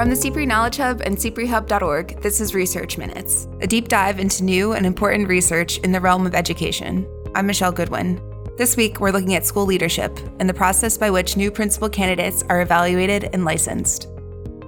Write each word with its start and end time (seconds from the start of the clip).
From 0.00 0.08
the 0.08 0.16
CPRE 0.16 0.46
Knowledge 0.46 0.78
Hub 0.78 1.02
and 1.02 1.14
CPREHub.org, 1.14 2.22
this 2.22 2.40
is 2.40 2.54
Research 2.54 2.96
Minutes, 2.96 3.46
a 3.60 3.66
deep 3.66 3.88
dive 3.88 4.18
into 4.18 4.42
new 4.42 4.72
and 4.72 4.86
important 4.86 5.28
research 5.28 5.76
in 5.80 5.92
the 5.92 6.00
realm 6.00 6.26
of 6.26 6.34
education. 6.34 7.06
I'm 7.34 7.46
Michelle 7.46 7.70
Goodwin. 7.70 8.18
This 8.56 8.78
week, 8.78 8.98
we're 8.98 9.10
looking 9.10 9.34
at 9.34 9.44
school 9.44 9.66
leadership 9.66 10.18
and 10.38 10.48
the 10.48 10.54
process 10.54 10.96
by 10.96 11.10
which 11.10 11.36
new 11.36 11.50
principal 11.50 11.90
candidates 11.90 12.42
are 12.48 12.62
evaluated 12.62 13.28
and 13.34 13.44
licensed. 13.44 14.08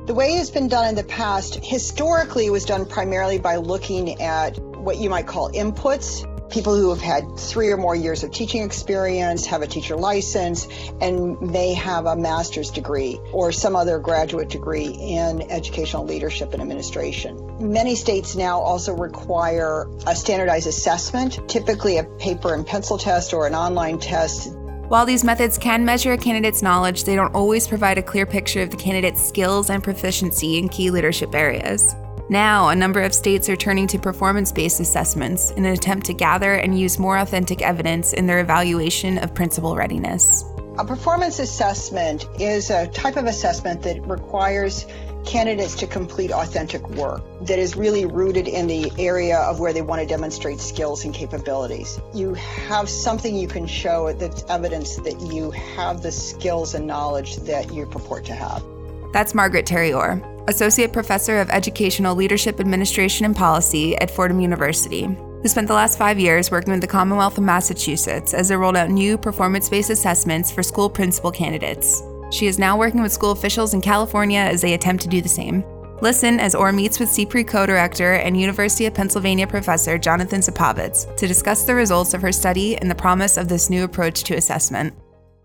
The 0.05 0.13
way 0.13 0.33
it's 0.33 0.51
been 0.51 0.69
done 0.69 0.87
in 0.87 0.97
the 0.97 1.05
past, 1.05 1.65
historically, 1.65 2.51
was 2.51 2.67
done 2.67 2.85
primarily 2.85 3.39
by 3.39 3.57
looking 3.57 4.21
at 4.21 4.59
what 4.59 4.99
you 4.99 5.09
might 5.09 5.27
call 5.27 5.51
inputs 5.53 6.29
people 6.53 6.77
who 6.77 6.91
have 6.91 7.01
had 7.01 7.39
three 7.39 7.71
or 7.71 7.77
more 7.77 7.97
years 7.97 8.23
of 8.23 8.31
teaching 8.31 8.63
experience, 8.63 9.47
have 9.47 9.63
a 9.63 9.67
teacher 9.67 9.97
license, 9.97 10.69
and 11.01 11.41
may 11.41 11.73
have 11.73 12.07
a 12.07 12.15
master's 12.15 12.71
degree 12.71 13.19
or 13.33 13.51
some 13.51 13.75
other 13.75 13.99
graduate 13.99 14.51
degree 14.51 14.89
in 14.89 15.51
educational 15.51 16.05
leadership 16.05 16.53
and 16.53 16.63
administration. 16.63 17.73
Many 17.73 17.95
states 17.95 18.37
now 18.37 18.61
also 18.61 18.95
require 18.95 19.89
a 20.07 20.15
standardized 20.15 20.67
assessment, 20.67 21.49
typically 21.49 21.97
a 21.97 22.05
paper 22.05 22.55
and 22.55 22.67
pencil 22.67 22.99
test 22.99 23.33
or 23.33 23.47
an 23.47 23.55
online 23.55 23.99
test 23.99 24.55
while 24.89 25.07
these 25.07 25.25
methods 25.25 25.57
can 25.57 25.87
measure 25.87 26.13
a 26.13 26.19
candidate's 26.19 26.61
knowledge, 26.61 27.05
they 27.05 27.17
don't 27.17 27.35
always 27.35 27.67
provide 27.67 27.97
a 27.97 28.03
clear 28.03 28.27
picture 28.27 28.61
of 28.61 28.69
the 28.69 28.77
candidate's 28.77 29.27
skills 29.27 29.71
and 29.71 29.83
proficiency 29.83 30.59
in 30.59 30.69
key 30.69 30.91
leadership 30.91 31.35
areas. 31.35 31.95
Now, 32.29 32.69
a 32.69 32.77
number 32.77 33.03
of 33.03 33.13
states 33.13 33.49
are 33.49 33.57
turning 33.57 33.87
to 33.89 33.99
performance 33.99 34.53
based 34.53 34.81
assessments 34.81 35.51
in 35.51 35.65
an 35.65 35.73
attempt 35.73 36.07
to 36.07 36.15
gather 36.15 36.55
and 36.55 36.79
use 36.79 36.99
more 36.99 37.19
authentic 37.19 37.63
evidence 37.63 38.13
in 38.13 38.27
their 38.27 38.41
evaluation 38.41 39.19
of 39.19 39.35
principal 39.35 39.77
readiness. 39.77 40.45
A 40.79 40.85
performance 40.85 41.39
assessment 41.39 42.27
is 42.41 42.71
a 42.71 42.87
type 42.87 43.17
of 43.17 43.27
assessment 43.27 43.83
that 43.83 44.01
requires 44.07 44.87
candidates 45.27 45.75
to 45.77 45.87
complete 45.87 46.33
authentic 46.33 46.89
work 46.91 47.23
that 47.43 47.59
is 47.59 47.77
really 47.77 48.07
rooted 48.07 48.49
in 48.49 48.67
the 48.67 48.91
area 48.99 49.39
of 49.39 49.61
where 49.61 49.73
they 49.73 49.83
want 49.83 50.01
to 50.01 50.07
demonstrate 50.07 50.61
skills 50.61 51.05
and 51.05 51.13
capabilities. 51.15 52.01
You 52.15 52.35
have 52.35 52.89
something 52.89 53.37
you 53.37 53.49
can 53.49 53.67
show 53.67 54.13
that's 54.13 54.45
evidence 54.49 54.97
that 54.97 55.21
you 55.21 55.51
have 55.51 56.03
the 56.03 56.11
skills 56.11 56.75
and 56.75 56.87
knowledge 56.87 57.37
that 57.39 57.73
you 57.73 57.85
purport 57.87 58.25
to 58.27 58.35
have. 58.35 58.65
That's 59.13 59.35
Margaret 59.35 59.67
Terry 59.67 59.93
Orr, 59.93 60.23
Associate 60.49 60.93
Professor 60.93 61.41
of 61.41 61.51
Educational 61.51 62.17
Leadership 62.17 62.59
Administration 62.59 63.25
and 63.25 63.37
Policy 63.37 63.97
at 63.99 64.11
Fordham 64.11 64.41
University, 64.41 65.05
who 65.05 65.47
spent 65.47 65.69
the 65.69 65.75
last 65.75 65.97
five 65.97 66.19
years 66.19 66.51
working 66.51 66.73
with 66.73 66.81
the 66.81 66.87
Commonwealth 66.87 67.39
of 67.39 67.45
Massachusetts 67.45 68.35
as 68.35 68.49
they 68.49 68.57
rolled 68.57 68.77
out 68.77 68.91
new 68.91 69.17
performance 69.17 69.69
based 69.69 69.91
assessments 69.91 70.51
for 70.51 70.65
school 70.65 70.91
principal 70.91 71.31
candidates. 71.31 72.03
She 72.33 72.49
is 72.49 72.59
now 72.59 72.77
working 72.77 73.03
with 73.03 73.13
school 73.13 73.31
officials 73.31 73.73
in 73.73 73.81
California 73.81 74.41
as 74.41 74.63
they 74.63 74.75
attempt 74.75 75.03
to 75.05 75.09
do 75.09 75.21
the 75.21 75.29
same. 75.29 75.63
Listen 76.01 76.41
as 76.41 76.57
Orr 76.57 76.73
meets 76.73 76.99
with 76.99 77.11
CPRE 77.11 77.47
co 77.47 77.65
director 77.65 78.15
and 78.15 78.37
University 78.37 78.87
of 78.87 78.95
Pennsylvania 78.95 79.47
professor 79.47 79.97
Jonathan 79.97 80.41
Supovitz 80.41 81.15
to 81.17 81.29
discuss 81.29 81.63
the 81.65 81.75
results 81.77 82.15
of 82.15 82.23
her 82.23 82.33
study 82.33 82.77
and 82.79 82.91
the 82.91 82.95
promise 82.97 83.37
of 83.37 83.47
this 83.47 83.71
new 83.71 83.85
approach 83.85 84.25
to 84.25 84.35
assessment. 84.35 84.93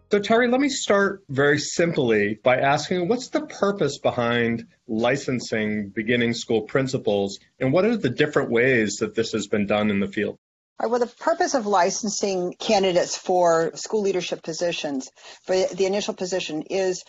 So, 0.10 0.20
Terry, 0.20 0.48
let 0.48 0.62
me 0.62 0.70
start 0.70 1.24
very 1.28 1.60
simply 1.60 2.36
by 2.42 2.58
asking 2.62 3.10
what's 3.10 3.28
the 3.28 3.46
purpose 3.46 3.98
behind 3.98 4.66
licensing 4.88 5.90
beginning 5.90 6.34
school 6.34 6.62
principals, 6.62 7.40
and 7.60 7.74
what 7.74 7.84
are 7.84 7.98
the 7.98 8.10
different 8.10 8.50
ways 8.50 8.98
that 8.98 9.16
this 9.16 9.34
has 9.34 9.48
been 9.48 9.66
done 9.66 9.90
in 9.90 10.00
the 10.00 10.08
field? 10.08 10.38
Well, 10.80 11.00
the 11.00 11.08
purpose 11.08 11.56
of 11.56 11.66
licensing 11.66 12.54
candidates 12.58 13.18
for 13.18 13.76
school 13.76 14.02
leadership 14.02 14.44
positions, 14.44 15.12
for 15.44 15.56
the 15.56 15.86
initial 15.86 16.14
position, 16.14 16.62
is 16.62 17.04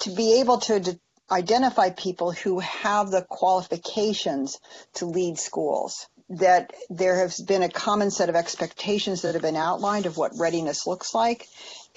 to 0.00 0.14
be 0.14 0.38
able 0.40 0.58
to 0.58 0.78
de- 0.78 1.00
identify 1.32 1.90
people 1.90 2.30
who 2.30 2.60
have 2.60 3.10
the 3.10 3.22
qualifications 3.28 4.60
to 4.94 5.06
lead 5.06 5.38
schools 5.38 6.06
that 6.30 6.72
there 6.90 7.18
has 7.20 7.40
been 7.40 7.62
a 7.62 7.68
common 7.70 8.10
set 8.10 8.28
of 8.28 8.36
expectations 8.36 9.22
that 9.22 9.32
have 9.32 9.42
been 9.42 9.56
outlined 9.56 10.06
of 10.06 10.16
what 10.16 10.38
readiness 10.38 10.86
looks 10.86 11.14
like 11.14 11.46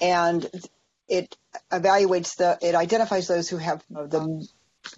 and 0.02 0.50
it 1.08 1.36
evaluates 1.70 2.36
the 2.36 2.58
it 2.60 2.74
identifies 2.74 3.28
those 3.28 3.48
who 3.48 3.56
have 3.56 3.82
the 3.88 4.46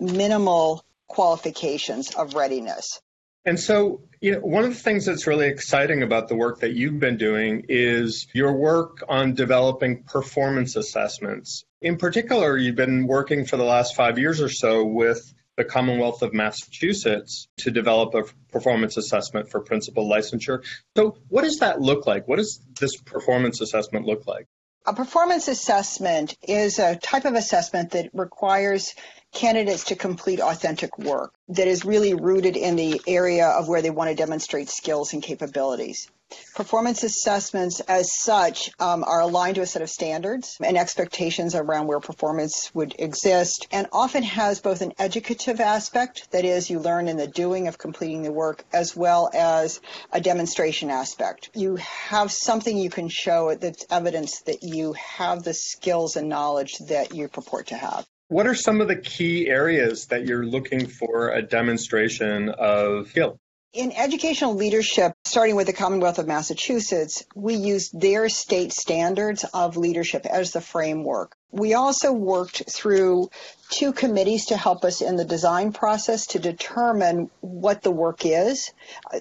minimal 0.01 0.85
qualifications 1.07 2.15
of 2.15 2.35
readiness 2.35 3.01
and 3.47 3.61
so, 3.61 4.01
you 4.21 4.33
know, 4.33 4.39
one 4.41 4.65
of 4.65 4.71
the 4.71 4.81
things 4.81 5.05
that's 5.05 5.27
really 5.27 5.49
exciting 5.49 6.03
about 6.03 6.29
the 6.29 6.35
work 6.35 6.61
that 6.61 6.73
you've 6.73 6.99
been 6.99 7.19
doing 7.19 7.67
is 7.69 8.27
your 8.33 8.55
work 8.55 9.05
on 9.07 9.35
developing 9.35 10.03
performance 10.05 10.77
assessments. 10.77 11.65
In 11.83 11.99
particular, 11.99 12.57
you've 12.57 12.77
been 12.77 13.07
working 13.07 13.45
for 13.45 13.59
the 13.59 13.65
last 13.65 13.95
five 13.95 14.19
years 14.19 14.41
or 14.41 14.49
so 14.49 14.87
with 14.87 15.35
the 15.57 15.65
Commonwealth 15.65 16.23
of 16.23 16.33
Massachusetts 16.33 17.47
to 17.59 17.71
develop 17.71 18.15
a 18.15 18.25
performance 18.51 18.97
assessment 18.97 19.51
for 19.51 19.61
principal 19.61 20.09
licensure. 20.09 20.65
So, 20.97 21.19
what 21.29 21.43
does 21.43 21.59
that 21.59 21.81
look 21.81 22.07
like? 22.07 22.27
What 22.27 22.37
does 22.37 22.61
this 22.81 22.97
performance 22.97 23.61
assessment 23.61 24.07
look 24.07 24.27
like? 24.27 24.47
A 24.87 24.93
performance 24.93 25.49
assessment 25.49 26.37
is 26.43 26.79
a 26.79 26.97
type 26.97 27.25
of 27.25 27.35
assessment 27.35 27.93
that 27.93 28.11
requires 28.13 28.95
candidates 29.33 29.85
to 29.85 29.97
complete 29.97 30.41
authentic 30.41 30.99
work 30.99 31.33
that 31.49 31.67
is 31.67 31.87
really 31.87 32.13
rooted 32.13 32.55
in 32.55 32.77
the 32.77 33.01
area 33.07 33.49
of 33.49 33.67
where 33.67 33.81
they 33.81 33.89
want 33.89 34.11
to 34.11 34.15
demonstrate 34.15 34.69
skills 34.69 35.15
and 35.15 35.23
capabilities. 35.23 36.11
Performance 36.55 37.03
assessments, 37.03 37.81
as 37.81 38.09
such, 38.17 38.71
um, 38.79 39.03
are 39.05 39.21
aligned 39.21 39.57
to 39.57 39.63
a 39.63 39.67
set 39.67 39.83
of 39.83 39.91
standards 39.91 40.57
and 40.63 40.79
expectations 40.79 41.55
around 41.55 41.89
where 41.89 42.01
performance 42.01 42.71
would 42.75 42.95
exist, 42.99 43.67
and 43.73 43.89
often 43.93 44.23
has 44.23 44.61
both 44.61 44.81
an 44.81 44.93
educative 44.99 45.61
aspect, 45.61 46.31
that 46.31 46.45
is, 46.45 46.71
you 46.71 46.79
learn 46.79 47.09
in 47.09 47.17
the 47.17 47.27
doing 47.27 47.67
of 47.67 47.77
completing 47.77 48.23
the 48.23 48.33
work, 48.33 48.65
as 48.73 48.97
well 48.97 49.31
as 49.35 49.81
a 50.13 50.21
demonstration 50.21 50.91
aspect. 50.91 51.51
You 51.55 51.77
have 51.77 52.31
something 52.31 52.79
you 52.79 52.91
can 52.91 53.09
show 53.09 53.55
that's 53.55 53.85
evidence 53.91 54.43
that 54.43 54.63
you 54.63 54.93
have 54.95 55.43
the 55.43 55.55
skills 55.55 56.17
and 56.17 56.29
knowledge 56.29 56.79
that 56.89 57.15
you 57.15 57.29
purport 57.29 57.67
to 57.69 57.77
have. 57.77 58.07
What 58.29 58.47
are 58.47 58.55
some 58.55 58.81
of 58.81 58.89
the 58.89 58.97
key 58.97 59.49
areas 59.49 60.07
that 60.07 60.25
you're 60.25 60.47
looking 60.47 60.87
for 60.87 61.31
a 61.31 61.43
demonstration 61.43 62.49
of 62.49 63.09
skill? 63.11 63.39
In 63.73 63.91
educational 63.91 64.55
leadership, 64.55 65.14
starting 65.35 65.57
with 65.57 65.67
the 65.67 65.73
Commonwealth 65.73 66.21
of 66.21 66.29
Massachusetts, 66.29 67.25
we 67.35 67.55
used 67.55 68.01
their 68.01 68.29
state 68.29 68.73
standards 68.73 69.45
of 69.53 69.77
leadership 69.77 70.27
as 70.27 70.53
the 70.53 70.61
framework. 70.61 71.35
We 71.51 71.75
also 71.75 72.13
worked 72.13 72.71
through 72.73 73.31
two 73.69 73.93
committees 73.93 74.47
to 74.47 74.57
help 74.57 74.85
us 74.85 75.01
in 75.01 75.17
the 75.17 75.25
design 75.25 75.73
process 75.73 76.27
to 76.29 76.39
determine 76.39 77.31
what 77.41 77.83
the 77.83 77.91
work 77.91 78.25
is 78.25 78.71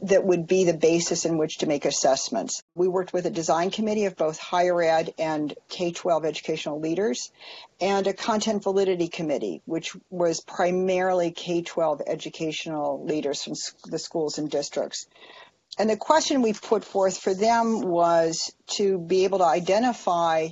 that 0.04 0.24
would 0.24 0.46
be 0.46 0.66
the 0.66 0.76
basis 0.76 1.26
in 1.26 1.40
which 1.40 1.58
to 1.60 1.66
make 1.66 1.86
assessments. 1.86 2.62
We 2.76 2.88
worked 2.88 3.12
with 3.14 3.26
a 3.26 3.32
design 3.32 3.72
committee 3.72 4.06
of 4.06 4.16
both 4.16 4.38
higher 4.38 4.84
ed 4.84 5.16
and 5.18 5.56
K 5.68 5.94
12 5.94 6.26
educational 6.26 6.80
leaders 6.80 7.32
and 7.82 8.06
a 8.06 8.14
content 8.14 8.62
validity 8.62 9.08
committee, 9.08 9.64
which 9.66 9.96
was 10.12 10.42
primarily 10.42 11.32
K 11.32 11.64
12 11.64 12.04
educational 12.06 13.04
leaders 13.04 13.44
from 13.44 13.54
the 13.90 13.98
schools 13.98 14.38
and 14.38 14.52
districts. 14.52 15.08
And 15.78 15.90
the 15.90 15.98
question 15.98 16.42
we 16.42 16.54
put 16.54 16.84
forth 16.84 17.18
for 17.18 17.34
them 17.34 17.82
was 17.82 18.54
to 18.78 19.00
be 19.00 19.24
able 19.24 19.40
to 19.40 19.46
identify 19.46 20.50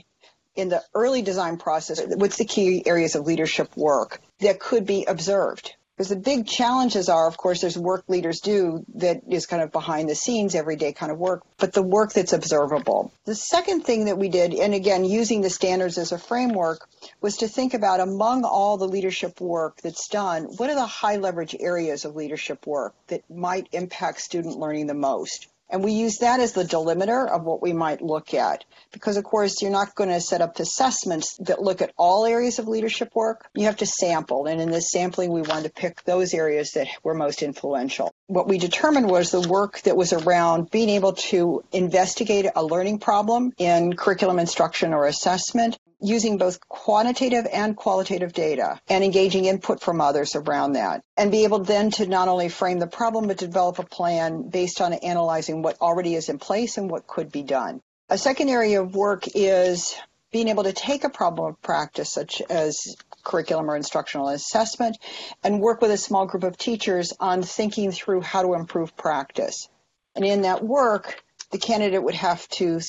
in 0.56 0.70
the 0.70 0.84
early 0.94 1.22
design 1.22 1.58
process, 1.58 2.02
what's 2.08 2.38
the 2.38 2.46
key 2.46 2.84
areas 2.86 3.16
of 3.16 3.26
leadership 3.26 3.76
work 3.78 4.22
that 4.40 4.60
could 4.60 4.86
be 4.86 5.06
observed? 5.06 5.74
Because 5.96 6.10
the 6.10 6.16
big 6.16 6.48
challenges 6.48 7.10
are, 7.10 7.28
of 7.28 7.38
course, 7.38 7.62
there's 7.62 7.78
work 7.78 8.06
leaders 8.08 8.40
do 8.40 8.84
that 8.96 9.22
is 9.30 9.46
kind 9.46 9.62
of 9.62 9.72
behind 9.72 10.10
the 10.10 10.16
scenes, 10.16 10.56
everyday 10.56 10.94
kind 10.94 11.12
of 11.12 11.20
work, 11.20 11.44
but 11.58 11.74
the 11.74 11.84
work 11.84 12.14
that's 12.14 12.34
observable. 12.34 13.12
The 13.26 13.36
second 13.36 13.82
thing 13.82 14.06
that 14.06 14.18
we 14.18 14.30
did, 14.30 14.54
and 14.54 14.74
again, 14.74 15.06
using 15.06 15.42
the 15.42 15.50
standards 15.50 15.98
as 15.98 16.12
a 16.12 16.18
framework, 16.18 16.88
was 17.22 17.38
to 17.38 17.48
think 17.48 17.74
about 17.74 18.00
among 18.00 18.46
all 18.46 18.78
the 18.78 18.88
leadership 18.88 19.40
work 19.42 19.82
that's 19.82 20.08
done, 20.08 20.46
what 20.58 20.70
are 20.70 20.76
the 20.76 20.86
high 20.86 21.18
leverage 21.18 21.56
areas 21.60 22.06
of 22.06 22.16
leadership 22.16 22.66
work 22.66 22.96
that 23.08 23.30
might 23.30 23.68
impact 23.72 24.22
student 24.22 24.58
learning 24.58 24.88
the 24.88 24.94
most? 24.94 25.48
And 25.72 25.84
we 25.84 25.94
use 25.94 26.18
that 26.18 26.42
as 26.42 26.52
the 26.52 26.66
delimiter 26.66 27.30
of 27.30 27.44
what 27.44 27.62
we 27.62 27.72
might 27.72 28.02
look 28.02 28.34
at. 28.34 28.66
Because, 28.92 29.16
of 29.16 29.24
course, 29.24 29.62
you're 29.62 29.72
not 29.72 29.96
going 29.96 30.10
to 30.10 30.20
set 30.20 30.42
up 30.42 30.60
assessments 30.60 31.38
that 31.38 31.62
look 31.62 31.82
at 31.82 31.94
all 31.98 32.26
areas 32.26 32.60
of 32.60 32.68
leadership 32.68 33.16
work. 33.16 33.48
You 33.56 33.66
have 33.66 33.78
to 33.78 33.86
sample. 33.86 34.48
And 34.48 34.60
in 34.60 34.70
this 34.70 34.92
sampling, 34.92 35.32
we 35.32 35.42
wanted 35.42 35.64
to 35.64 35.82
pick 35.82 36.04
those 36.04 36.34
areas 36.34 36.72
that 36.72 36.88
were 37.04 37.14
most 37.14 37.42
influential. 37.42 38.14
What 38.28 38.50
we 38.50 38.58
determined 38.58 39.10
was 39.10 39.32
the 39.32 39.48
work 39.48 39.82
that 39.84 39.96
was 39.96 40.12
around 40.12 40.70
being 40.70 40.90
able 40.90 41.14
to 41.14 41.64
investigate 41.72 42.48
a 42.54 42.64
learning 42.64 43.00
problem 43.00 43.54
in 43.58 43.94
curriculum 43.96 44.40
instruction 44.40 44.94
or 44.94 45.06
assessment, 45.06 45.78
using 46.02 46.38
both 46.38 46.60
quantitative 46.68 47.48
and 47.52 47.76
qualitative 47.76 48.34
data 48.34 48.80
and 48.90 49.04
engaging 49.04 49.46
input 49.46 49.82
from 49.82 50.02
others 50.02 50.36
around 50.36 50.74
that 50.74 51.04
and 51.16 51.32
be 51.32 51.44
able 51.44 51.60
then 51.60 51.92
to 51.92 52.08
not 52.08 52.28
only 52.28 52.50
frame 52.50 52.80
the 52.80 52.88
problem 52.88 53.28
but 53.28 53.38
develop 53.38 53.80
a 53.80 53.84
plan 53.84 54.50
based 54.50 54.82
on 54.82 54.94
analyzing 54.94 55.62
what 55.62 55.80
already 55.80 56.16
is 56.16 56.30
in 56.30 56.40
place 56.40 56.78
and 56.78 56.90
what 56.90 57.08
could 57.08 57.32
be 57.32 57.44
done. 57.44 57.82
A 58.10 58.18
second 58.18 58.50
area 58.50 58.82
of 58.82 58.96
work 58.96 59.26
is 59.36 59.96
being 60.32 60.48
able 60.48 60.64
to 60.64 60.74
take 60.74 61.04
a 61.04 61.10
problem 61.10 61.50
of 61.50 61.62
practice 61.62 62.12
such 62.12 62.42
as 62.50 62.96
curriculum 63.24 63.70
or 63.70 63.76
instructional 63.76 64.30
assessment, 64.30 64.98
and 65.44 65.62
work 65.62 65.82
with 65.82 65.92
a 65.92 65.98
small 65.98 66.26
group 66.26 66.44
of 66.44 66.58
teachers 66.58 67.14
on 67.20 67.44
thinking 67.44 67.92
through 67.92 68.22
how 68.22 68.42
to 68.42 68.54
improve 68.54 68.96
practice. 68.96 69.70
And 70.16 70.26
in 70.26 70.42
that 70.42 70.64
work, 70.64 71.22
the 71.52 71.58
candidate 71.58 72.04
would 72.04 72.16
have 72.16 72.48
to, 72.50 72.80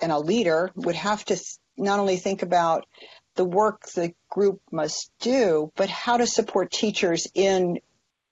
and 0.00 0.12
a 0.12 0.18
leader 0.18 0.70
would 0.74 0.94
have 0.94 1.24
to 1.26 1.36
not 1.76 1.98
only 1.98 2.16
think 2.16 2.42
about 2.42 2.86
the 3.34 3.44
work 3.44 3.88
the 3.94 4.12
group 4.28 4.60
must 4.70 5.10
do, 5.20 5.72
but 5.76 5.88
how 5.88 6.16
to 6.16 6.26
support 6.26 6.70
teachers 6.70 7.26
in 7.34 7.78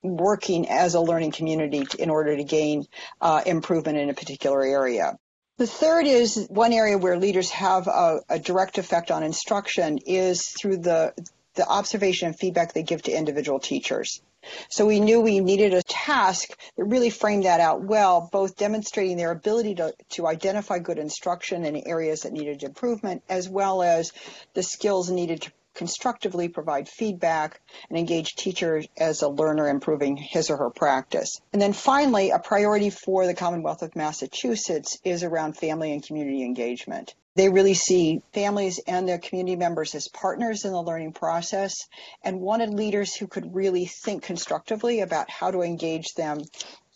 working 0.03 0.69
as 0.69 0.95
a 0.95 1.01
learning 1.01 1.33
community 1.33 1.87
in 1.99 2.11
order 2.11 2.37
to 2.37 2.45
gain 2.45 2.87
uh, 3.21 3.43
improvement 3.45 3.99
in 3.99 4.11
a 4.11 4.15
particular 4.15 4.63
area. 4.63 5.17
The 5.59 5.67
third 5.67 6.07
is 6.07 6.47
one 6.49 6.73
area 6.73 6.97
where 6.97 7.19
leaders 7.19 7.51
have 7.51 7.87
a, 7.87 8.21
a 8.31 8.39
direct 8.39 8.79
effect 8.79 9.11
on 9.11 9.23
instruction 9.23 9.99
is 10.07 10.49
through 10.49 10.79
the 10.79 11.13
the 11.61 11.69
observation 11.69 12.29
and 12.29 12.39
feedback 12.39 12.73
they 12.73 12.83
give 12.83 13.03
to 13.03 13.13
individual 13.13 13.61
teachers. 13.61 14.23
So 14.71 14.87
we 14.87 14.99
knew 14.99 15.21
we 15.21 15.41
needed 15.41 15.75
a 15.75 15.83
task 15.83 16.59
that 16.77 16.85
really 16.85 17.11
framed 17.11 17.45
that 17.45 17.61
out 17.61 17.83
well, 17.83 18.31
both 18.33 18.57
demonstrating 18.57 19.19
their 19.19 19.31
ability 19.31 19.75
to, 19.75 19.95
to 20.13 20.27
identify 20.27 20.79
good 20.79 20.97
instruction 20.99 21.67
in 21.67 21.87
areas 21.87 22.23
that 22.23 22.33
needed 22.33 22.63
improvement, 22.63 23.23
as 23.29 23.47
well 23.47 23.83
as 23.83 24.13
the 24.55 24.63
skills 24.63 25.11
needed 25.11 25.43
to 25.43 25.53
constructively 25.75 26.49
provide 26.49 26.89
feedback 26.89 27.61
and 27.91 27.99
engage 27.99 28.35
teachers 28.35 28.87
as 28.97 29.21
a 29.21 29.29
learner 29.29 29.69
improving 29.69 30.17
his 30.17 30.49
or 30.49 30.57
her 30.57 30.71
practice. 30.71 31.41
And 31.53 31.61
then 31.61 31.75
finally, 31.75 32.31
a 32.31 32.39
priority 32.39 32.89
for 32.89 33.27
the 33.27 33.35
Commonwealth 33.35 33.83
of 33.83 33.95
Massachusetts 33.95 34.99
is 35.05 35.23
around 35.23 35.59
family 35.59 35.93
and 35.93 36.03
community 36.03 36.43
engagement. 36.43 37.15
They 37.37 37.49
really 37.49 37.75
see 37.75 38.23
families 38.35 38.81
and 38.87 39.09
their 39.09 39.19
community 39.19 39.57
members 39.57 39.95
as 39.95 40.09
partners 40.09 40.65
in 40.65 40.73
the 40.73 40.83
learning 40.83 41.13
process 41.13 41.87
and 42.25 42.41
wanted 42.41 42.71
leaders 42.71 43.15
who 43.15 43.29
could 43.29 43.55
really 43.55 43.87
think 43.87 44.25
constructively 44.25 45.01
about 45.01 45.31
how 45.31 45.51
to 45.51 45.63
engage 45.63 46.15
them 46.15 46.41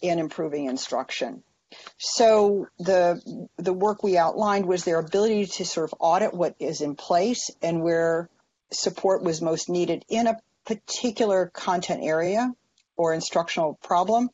in 0.02 0.18
improving 0.18 0.66
instruction. 0.66 1.42
So 1.98 2.66
the 2.78 3.20
the 3.56 3.72
work 3.72 4.02
we 4.02 4.16
outlined 4.16 4.66
was 4.66 4.84
their 4.84 4.98
ability 4.98 5.46
to 5.46 5.64
sort 5.64 5.90
of 5.90 5.98
audit 5.98 6.34
what 6.34 6.54
is 6.58 6.80
in 6.80 6.94
place 6.94 7.50
and 7.62 7.82
where 7.82 8.28
support 8.72 9.22
was 9.22 9.40
most 9.42 9.68
needed 9.68 10.04
in 10.08 10.26
a 10.26 10.36
particular 10.64 11.50
content 11.52 12.02
area 12.02 12.52
or 12.96 13.12
instructional 13.12 13.78
problem, 13.82 14.30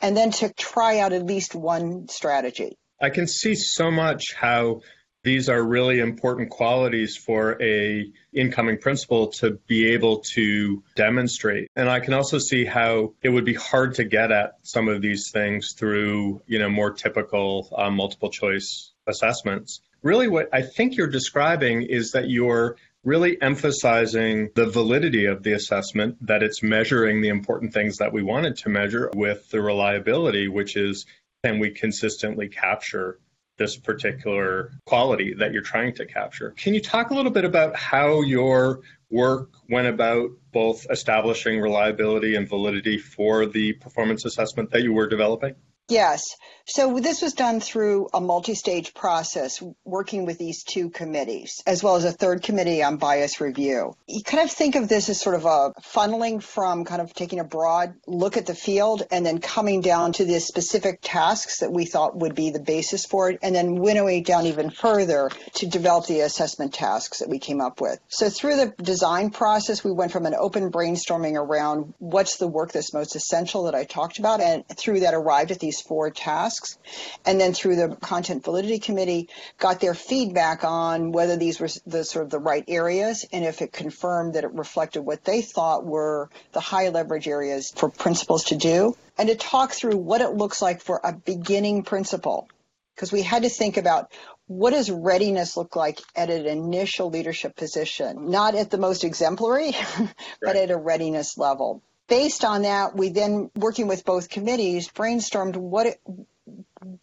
and 0.00 0.16
then 0.16 0.30
to 0.30 0.52
try 0.52 0.98
out 0.98 1.12
at 1.12 1.24
least 1.24 1.54
one 1.54 2.06
strategy. 2.08 2.76
I 3.00 3.10
can 3.10 3.26
see 3.26 3.54
so 3.54 3.90
much 3.90 4.34
how 4.34 4.82
these 5.24 5.48
are 5.48 5.62
really 5.62 5.98
important 5.98 6.50
qualities 6.50 7.16
for 7.16 7.60
a 7.60 8.12
incoming 8.32 8.78
principal 8.78 9.28
to 9.28 9.58
be 9.66 9.92
able 9.92 10.18
to 10.20 10.82
demonstrate. 10.94 11.68
And 11.74 11.88
i 11.88 11.98
can 11.98 12.14
also 12.14 12.38
see 12.38 12.64
how 12.64 13.14
it 13.22 13.30
would 13.30 13.44
be 13.44 13.54
hard 13.54 13.94
to 13.96 14.04
get 14.04 14.30
at 14.30 14.58
some 14.62 14.88
of 14.88 15.02
these 15.02 15.30
things 15.32 15.72
through 15.72 16.42
you 16.46 16.58
know 16.58 16.68
more 16.68 16.92
typical 16.92 17.68
uh, 17.76 17.90
multiple 17.90 18.30
choice 18.30 18.92
assessments. 19.06 19.80
Really 20.02 20.28
what 20.28 20.48
i 20.52 20.62
think 20.62 20.96
you're 20.96 21.08
describing 21.08 21.82
is 21.82 22.12
that 22.12 22.28
you're 22.28 22.76
really 23.02 23.40
emphasizing 23.40 24.50
the 24.54 24.66
validity 24.66 25.26
of 25.26 25.42
the 25.42 25.52
assessment, 25.52 26.16
that 26.26 26.42
it's 26.42 26.62
measuring 26.62 27.20
the 27.20 27.28
important 27.28 27.74
things 27.74 27.98
that 27.98 28.12
we 28.12 28.22
wanted 28.22 28.56
to 28.56 28.70
measure 28.70 29.10
with 29.14 29.46
the 29.50 29.60
reliability, 29.60 30.48
which 30.48 30.74
is 30.74 31.04
can 31.44 31.58
we 31.58 31.70
consistently 31.70 32.48
capture 32.48 33.18
this 33.56 33.76
particular 33.76 34.72
quality 34.84 35.34
that 35.34 35.52
you're 35.52 35.62
trying 35.62 35.94
to 35.94 36.06
capture. 36.06 36.50
Can 36.52 36.74
you 36.74 36.80
talk 36.80 37.10
a 37.10 37.14
little 37.14 37.30
bit 37.30 37.44
about 37.44 37.76
how 37.76 38.22
your 38.22 38.80
work 39.10 39.50
went 39.68 39.86
about 39.86 40.30
both 40.52 40.86
establishing 40.90 41.60
reliability 41.60 42.34
and 42.34 42.48
validity 42.48 42.98
for 42.98 43.46
the 43.46 43.72
performance 43.74 44.24
assessment 44.24 44.70
that 44.70 44.82
you 44.82 44.92
were 44.92 45.06
developing? 45.06 45.54
Yes. 45.88 46.36
So 46.66 46.98
this 46.98 47.20
was 47.20 47.34
done 47.34 47.60
through 47.60 48.08
a 48.14 48.20
multi-stage 48.22 48.94
process 48.94 49.62
working 49.84 50.24
with 50.24 50.38
these 50.38 50.64
two 50.64 50.88
committees, 50.88 51.62
as 51.66 51.82
well 51.82 51.96
as 51.96 52.04
a 52.04 52.10
third 52.10 52.42
committee 52.42 52.82
on 52.82 52.96
bias 52.96 53.38
review. 53.38 53.94
You 54.06 54.22
kind 54.22 54.42
of 54.42 54.50
think 54.50 54.76
of 54.76 54.88
this 54.88 55.10
as 55.10 55.20
sort 55.20 55.36
of 55.36 55.44
a 55.44 55.74
funneling 55.82 56.42
from 56.42 56.86
kind 56.86 57.02
of 57.02 57.12
taking 57.12 57.38
a 57.38 57.44
broad 57.44 57.92
look 58.06 58.38
at 58.38 58.46
the 58.46 58.54
field 58.54 59.02
and 59.10 59.26
then 59.26 59.40
coming 59.40 59.82
down 59.82 60.14
to 60.14 60.24
the 60.24 60.40
specific 60.40 61.00
tasks 61.02 61.60
that 61.60 61.70
we 61.70 61.84
thought 61.84 62.16
would 62.16 62.34
be 62.34 62.48
the 62.48 62.62
basis 62.62 63.04
for 63.04 63.28
it, 63.28 63.40
and 63.42 63.54
then 63.54 63.74
winnowing 63.74 64.22
down 64.22 64.46
even 64.46 64.70
further 64.70 65.30
to 65.56 65.66
develop 65.66 66.06
the 66.06 66.20
assessment 66.20 66.72
tasks 66.72 67.18
that 67.18 67.28
we 67.28 67.38
came 67.38 67.60
up 67.60 67.82
with. 67.82 68.00
So 68.08 68.30
through 68.30 68.56
the 68.56 68.74
design 68.82 69.28
process, 69.28 69.84
we 69.84 69.92
went 69.92 70.12
from 70.12 70.24
an 70.24 70.34
open 70.34 70.72
brainstorming 70.72 71.34
around 71.34 71.92
what's 71.98 72.38
the 72.38 72.48
work 72.48 72.72
that's 72.72 72.94
most 72.94 73.16
essential 73.16 73.64
that 73.64 73.74
I 73.74 73.84
talked 73.84 74.18
about, 74.18 74.40
and 74.40 74.66
through 74.66 75.00
that 75.00 75.12
arrived 75.12 75.50
at 75.50 75.60
these 75.60 75.73
four 75.80 76.10
tasks 76.10 76.78
and 77.24 77.40
then 77.40 77.52
through 77.52 77.76
the 77.76 77.96
content 77.96 78.44
validity 78.44 78.78
committee, 78.78 79.28
got 79.58 79.80
their 79.80 79.94
feedback 79.94 80.64
on 80.64 81.12
whether 81.12 81.36
these 81.36 81.60
were 81.60 81.68
the 81.86 82.04
sort 82.04 82.24
of 82.24 82.30
the 82.30 82.38
right 82.38 82.64
areas, 82.68 83.24
and 83.32 83.44
if 83.44 83.62
it 83.62 83.72
confirmed 83.72 84.34
that 84.34 84.44
it 84.44 84.52
reflected 84.52 85.02
what 85.02 85.24
they 85.24 85.42
thought 85.42 85.84
were 85.84 86.30
the 86.52 86.60
high 86.60 86.88
leverage 86.88 87.28
areas 87.28 87.72
for 87.74 87.88
principals 87.88 88.44
to 88.44 88.56
do, 88.56 88.96
and 89.18 89.28
to 89.28 89.34
talk 89.34 89.72
through 89.72 89.96
what 89.96 90.20
it 90.20 90.30
looks 90.30 90.60
like 90.60 90.80
for 90.80 91.00
a 91.02 91.12
beginning 91.12 91.82
principal, 91.82 92.48
because 92.94 93.12
we 93.12 93.22
had 93.22 93.42
to 93.42 93.48
think 93.48 93.76
about 93.76 94.12
what 94.46 94.70
does 94.70 94.90
readiness 94.90 95.56
look 95.56 95.74
like 95.74 96.00
at 96.14 96.30
an 96.30 96.46
initial 96.46 97.08
leadership 97.08 97.56
position? 97.56 98.30
Not 98.30 98.54
at 98.54 98.70
the 98.70 98.78
most 98.78 99.04
exemplary, 99.04 99.72
but 100.42 100.56
at 100.56 100.70
a 100.70 100.76
readiness 100.76 101.38
level. 101.38 101.82
Based 102.08 102.44
on 102.44 102.62
that, 102.62 102.94
we 102.94 103.08
then, 103.08 103.50
working 103.54 103.88
with 103.88 104.04
both 104.04 104.28
committees, 104.28 104.88
brainstormed 104.88 105.56
what 105.56 105.86
it, 105.86 106.00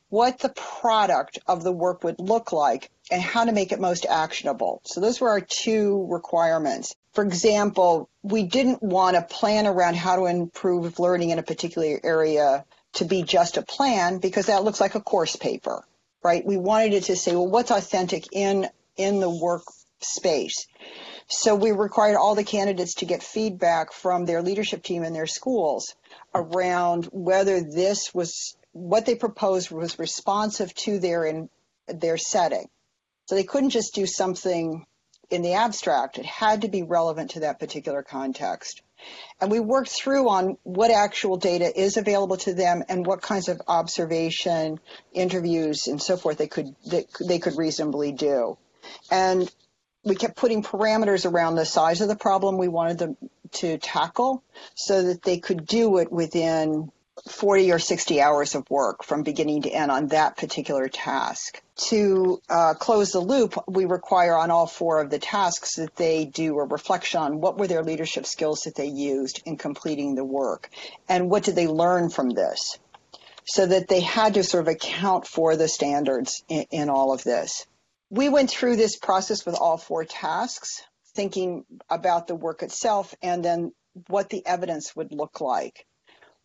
what 0.09 0.39
the 0.39 0.49
product 0.49 1.39
of 1.47 1.63
the 1.63 1.71
work 1.71 2.03
would 2.03 2.19
look 2.19 2.51
like 2.51 2.91
and 3.09 3.21
how 3.21 3.45
to 3.45 3.51
make 3.51 3.71
it 3.71 3.79
most 3.79 4.05
actionable. 4.05 4.81
So 4.85 5.01
those 5.01 5.19
were 5.19 5.29
our 5.29 5.41
two 5.41 6.07
requirements. 6.09 6.95
For 7.13 7.23
example, 7.23 8.09
we 8.21 8.43
didn't 8.43 8.83
want 8.83 9.17
a 9.17 9.21
plan 9.21 9.67
around 9.67 9.95
how 9.95 10.17
to 10.17 10.25
improve 10.25 10.99
learning 10.99 11.31
in 11.31 11.39
a 11.39 11.43
particular 11.43 11.99
area 12.03 12.65
to 12.93 13.05
be 13.05 13.23
just 13.23 13.57
a 13.57 13.61
plan 13.63 14.19
because 14.19 14.47
that 14.47 14.63
looks 14.63 14.79
like 14.79 14.95
a 14.95 15.01
course 15.01 15.35
paper, 15.35 15.83
right? 16.23 16.45
We 16.45 16.57
wanted 16.57 16.93
it 16.93 17.03
to 17.05 17.15
say, 17.15 17.33
well, 17.33 17.47
what's 17.47 17.71
authentic 17.71 18.27
in 18.31 18.69
in 18.97 19.19
the 19.19 19.29
work 19.29 19.63
space. 19.99 20.67
So 21.33 21.55
we 21.55 21.71
required 21.71 22.17
all 22.17 22.35
the 22.35 22.43
candidates 22.43 22.95
to 22.95 23.05
get 23.05 23.23
feedback 23.23 23.93
from 23.93 24.25
their 24.25 24.41
leadership 24.41 24.83
team 24.83 25.03
in 25.03 25.13
their 25.13 25.27
schools 25.27 25.95
around 26.35 27.05
whether 27.05 27.61
this 27.61 28.13
was 28.13 28.57
what 28.73 29.05
they 29.05 29.15
proposed 29.15 29.71
was 29.71 29.97
responsive 29.97 30.73
to 30.73 30.99
their 30.99 31.23
in 31.23 31.49
their 31.87 32.17
setting. 32.17 32.67
So 33.27 33.35
they 33.35 33.45
couldn't 33.45 33.69
just 33.69 33.95
do 33.95 34.05
something 34.05 34.85
in 35.29 35.41
the 35.41 35.53
abstract. 35.53 36.17
It 36.17 36.25
had 36.25 36.63
to 36.63 36.67
be 36.67 36.83
relevant 36.83 37.31
to 37.31 37.39
that 37.41 37.61
particular 37.61 38.03
context. 38.03 38.81
And 39.39 39.49
we 39.49 39.61
worked 39.61 39.89
through 39.89 40.27
on 40.27 40.57
what 40.63 40.91
actual 40.91 41.37
data 41.37 41.71
is 41.79 41.95
available 41.95 42.37
to 42.37 42.53
them 42.53 42.83
and 42.89 43.05
what 43.05 43.21
kinds 43.21 43.47
of 43.47 43.61
observation, 43.69 44.81
interviews, 45.13 45.87
and 45.87 46.01
so 46.01 46.17
forth 46.17 46.37
they 46.37 46.47
could 46.47 46.75
they, 46.85 47.05
they 47.25 47.39
could 47.39 47.57
reasonably 47.57 48.11
do. 48.11 48.57
And 49.09 49.49
we 50.03 50.15
kept 50.15 50.35
putting 50.35 50.63
parameters 50.63 51.29
around 51.29 51.55
the 51.55 51.65
size 51.65 52.01
of 52.01 52.07
the 52.07 52.15
problem 52.15 52.57
we 52.57 52.67
wanted 52.67 52.97
them 52.97 53.17
to 53.51 53.77
tackle 53.77 54.43
so 54.75 55.03
that 55.03 55.21
they 55.21 55.39
could 55.39 55.65
do 55.65 55.97
it 55.97 56.11
within 56.11 56.91
40 57.29 57.71
or 57.71 57.79
60 57.79 58.21
hours 58.21 58.55
of 58.55 58.69
work 58.69 59.03
from 59.03 59.23
beginning 59.23 59.63
to 59.63 59.69
end 59.69 59.91
on 59.91 60.07
that 60.07 60.37
particular 60.37 60.87
task. 60.87 61.61
To 61.89 62.41
uh, 62.49 62.73
close 62.75 63.11
the 63.11 63.19
loop, 63.19 63.55
we 63.67 63.85
require 63.85 64.35
on 64.35 64.49
all 64.49 64.65
four 64.65 65.01
of 65.01 65.09
the 65.09 65.19
tasks 65.19 65.75
that 65.75 65.95
they 65.95 66.25
do 66.25 66.57
a 66.57 66.65
reflection 66.65 67.19
on 67.19 67.41
what 67.41 67.57
were 67.57 67.67
their 67.67 67.83
leadership 67.83 68.25
skills 68.25 68.61
that 68.61 68.75
they 68.75 68.87
used 68.87 69.41
in 69.45 69.57
completing 69.57 70.15
the 70.15 70.23
work 70.23 70.69
and 71.09 71.29
what 71.29 71.43
did 71.43 71.55
they 71.55 71.67
learn 71.67 72.09
from 72.09 72.29
this 72.29 72.79
so 73.45 73.65
that 73.65 73.87
they 73.87 73.99
had 73.99 74.35
to 74.35 74.43
sort 74.43 74.67
of 74.67 74.67
account 74.67 75.27
for 75.27 75.55
the 75.55 75.67
standards 75.67 76.43
in, 76.47 76.65
in 76.71 76.89
all 76.89 77.13
of 77.13 77.23
this. 77.23 77.65
We 78.11 78.29
went 78.29 78.51
through 78.51 78.75
this 78.75 78.97
process 78.97 79.43
with 79.45 79.55
all 79.55 79.77
four 79.77 80.05
tasks, 80.05 80.83
thinking 81.15 81.65
about 81.89 82.27
the 82.27 82.35
work 82.35 82.61
itself 82.61 83.15
and 83.23 83.43
then 83.43 83.71
what 84.07 84.29
the 84.29 84.45
evidence 84.45 84.95
would 84.95 85.11
look 85.11 85.41
like 85.41 85.87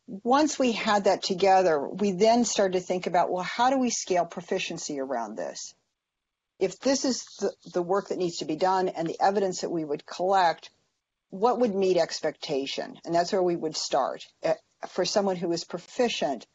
once 0.07 0.59
we 0.59 0.73
had 0.73 1.05
that 1.05 1.23
together, 1.23 1.81
we 1.89 2.13
then 2.13 2.45
started 2.45 2.79
to 2.79 2.85
think 2.85 3.07
about, 3.07 3.31
well, 3.31 3.43
how 3.43 3.71
do 3.71 3.79
we 3.79 3.91
scale 3.91 4.25
proficiency 4.25 5.01
around 5.01 5.37
this? 5.37 5.75
If 6.59 6.79
this 6.79 7.05
is 7.05 7.25
the, 7.41 7.53
the 7.75 7.83
work 7.83 8.09
that 8.09 8.19
needs 8.19 8.39
to 8.39 8.45
be 8.45 8.57
done 8.57 8.89
and 8.89 9.07
the 9.09 9.21
evidence 9.21 9.61
that 9.61 9.71
we 9.71 9.85
would 9.85 10.07
collect, 10.07 10.71
what 11.31 11.59
would 11.59 11.75
meet 11.75 11.97
expectation? 11.97 12.99
And 13.05 13.15
that's 13.15 13.33
where 13.33 13.43
we 13.43 13.57
would 13.57 13.77
start 13.77 14.25
uh, 14.45 14.55
for 14.89 15.05
someone 15.05 15.37
who 15.37 15.53
is 15.53 15.65
proficient. 15.65 16.47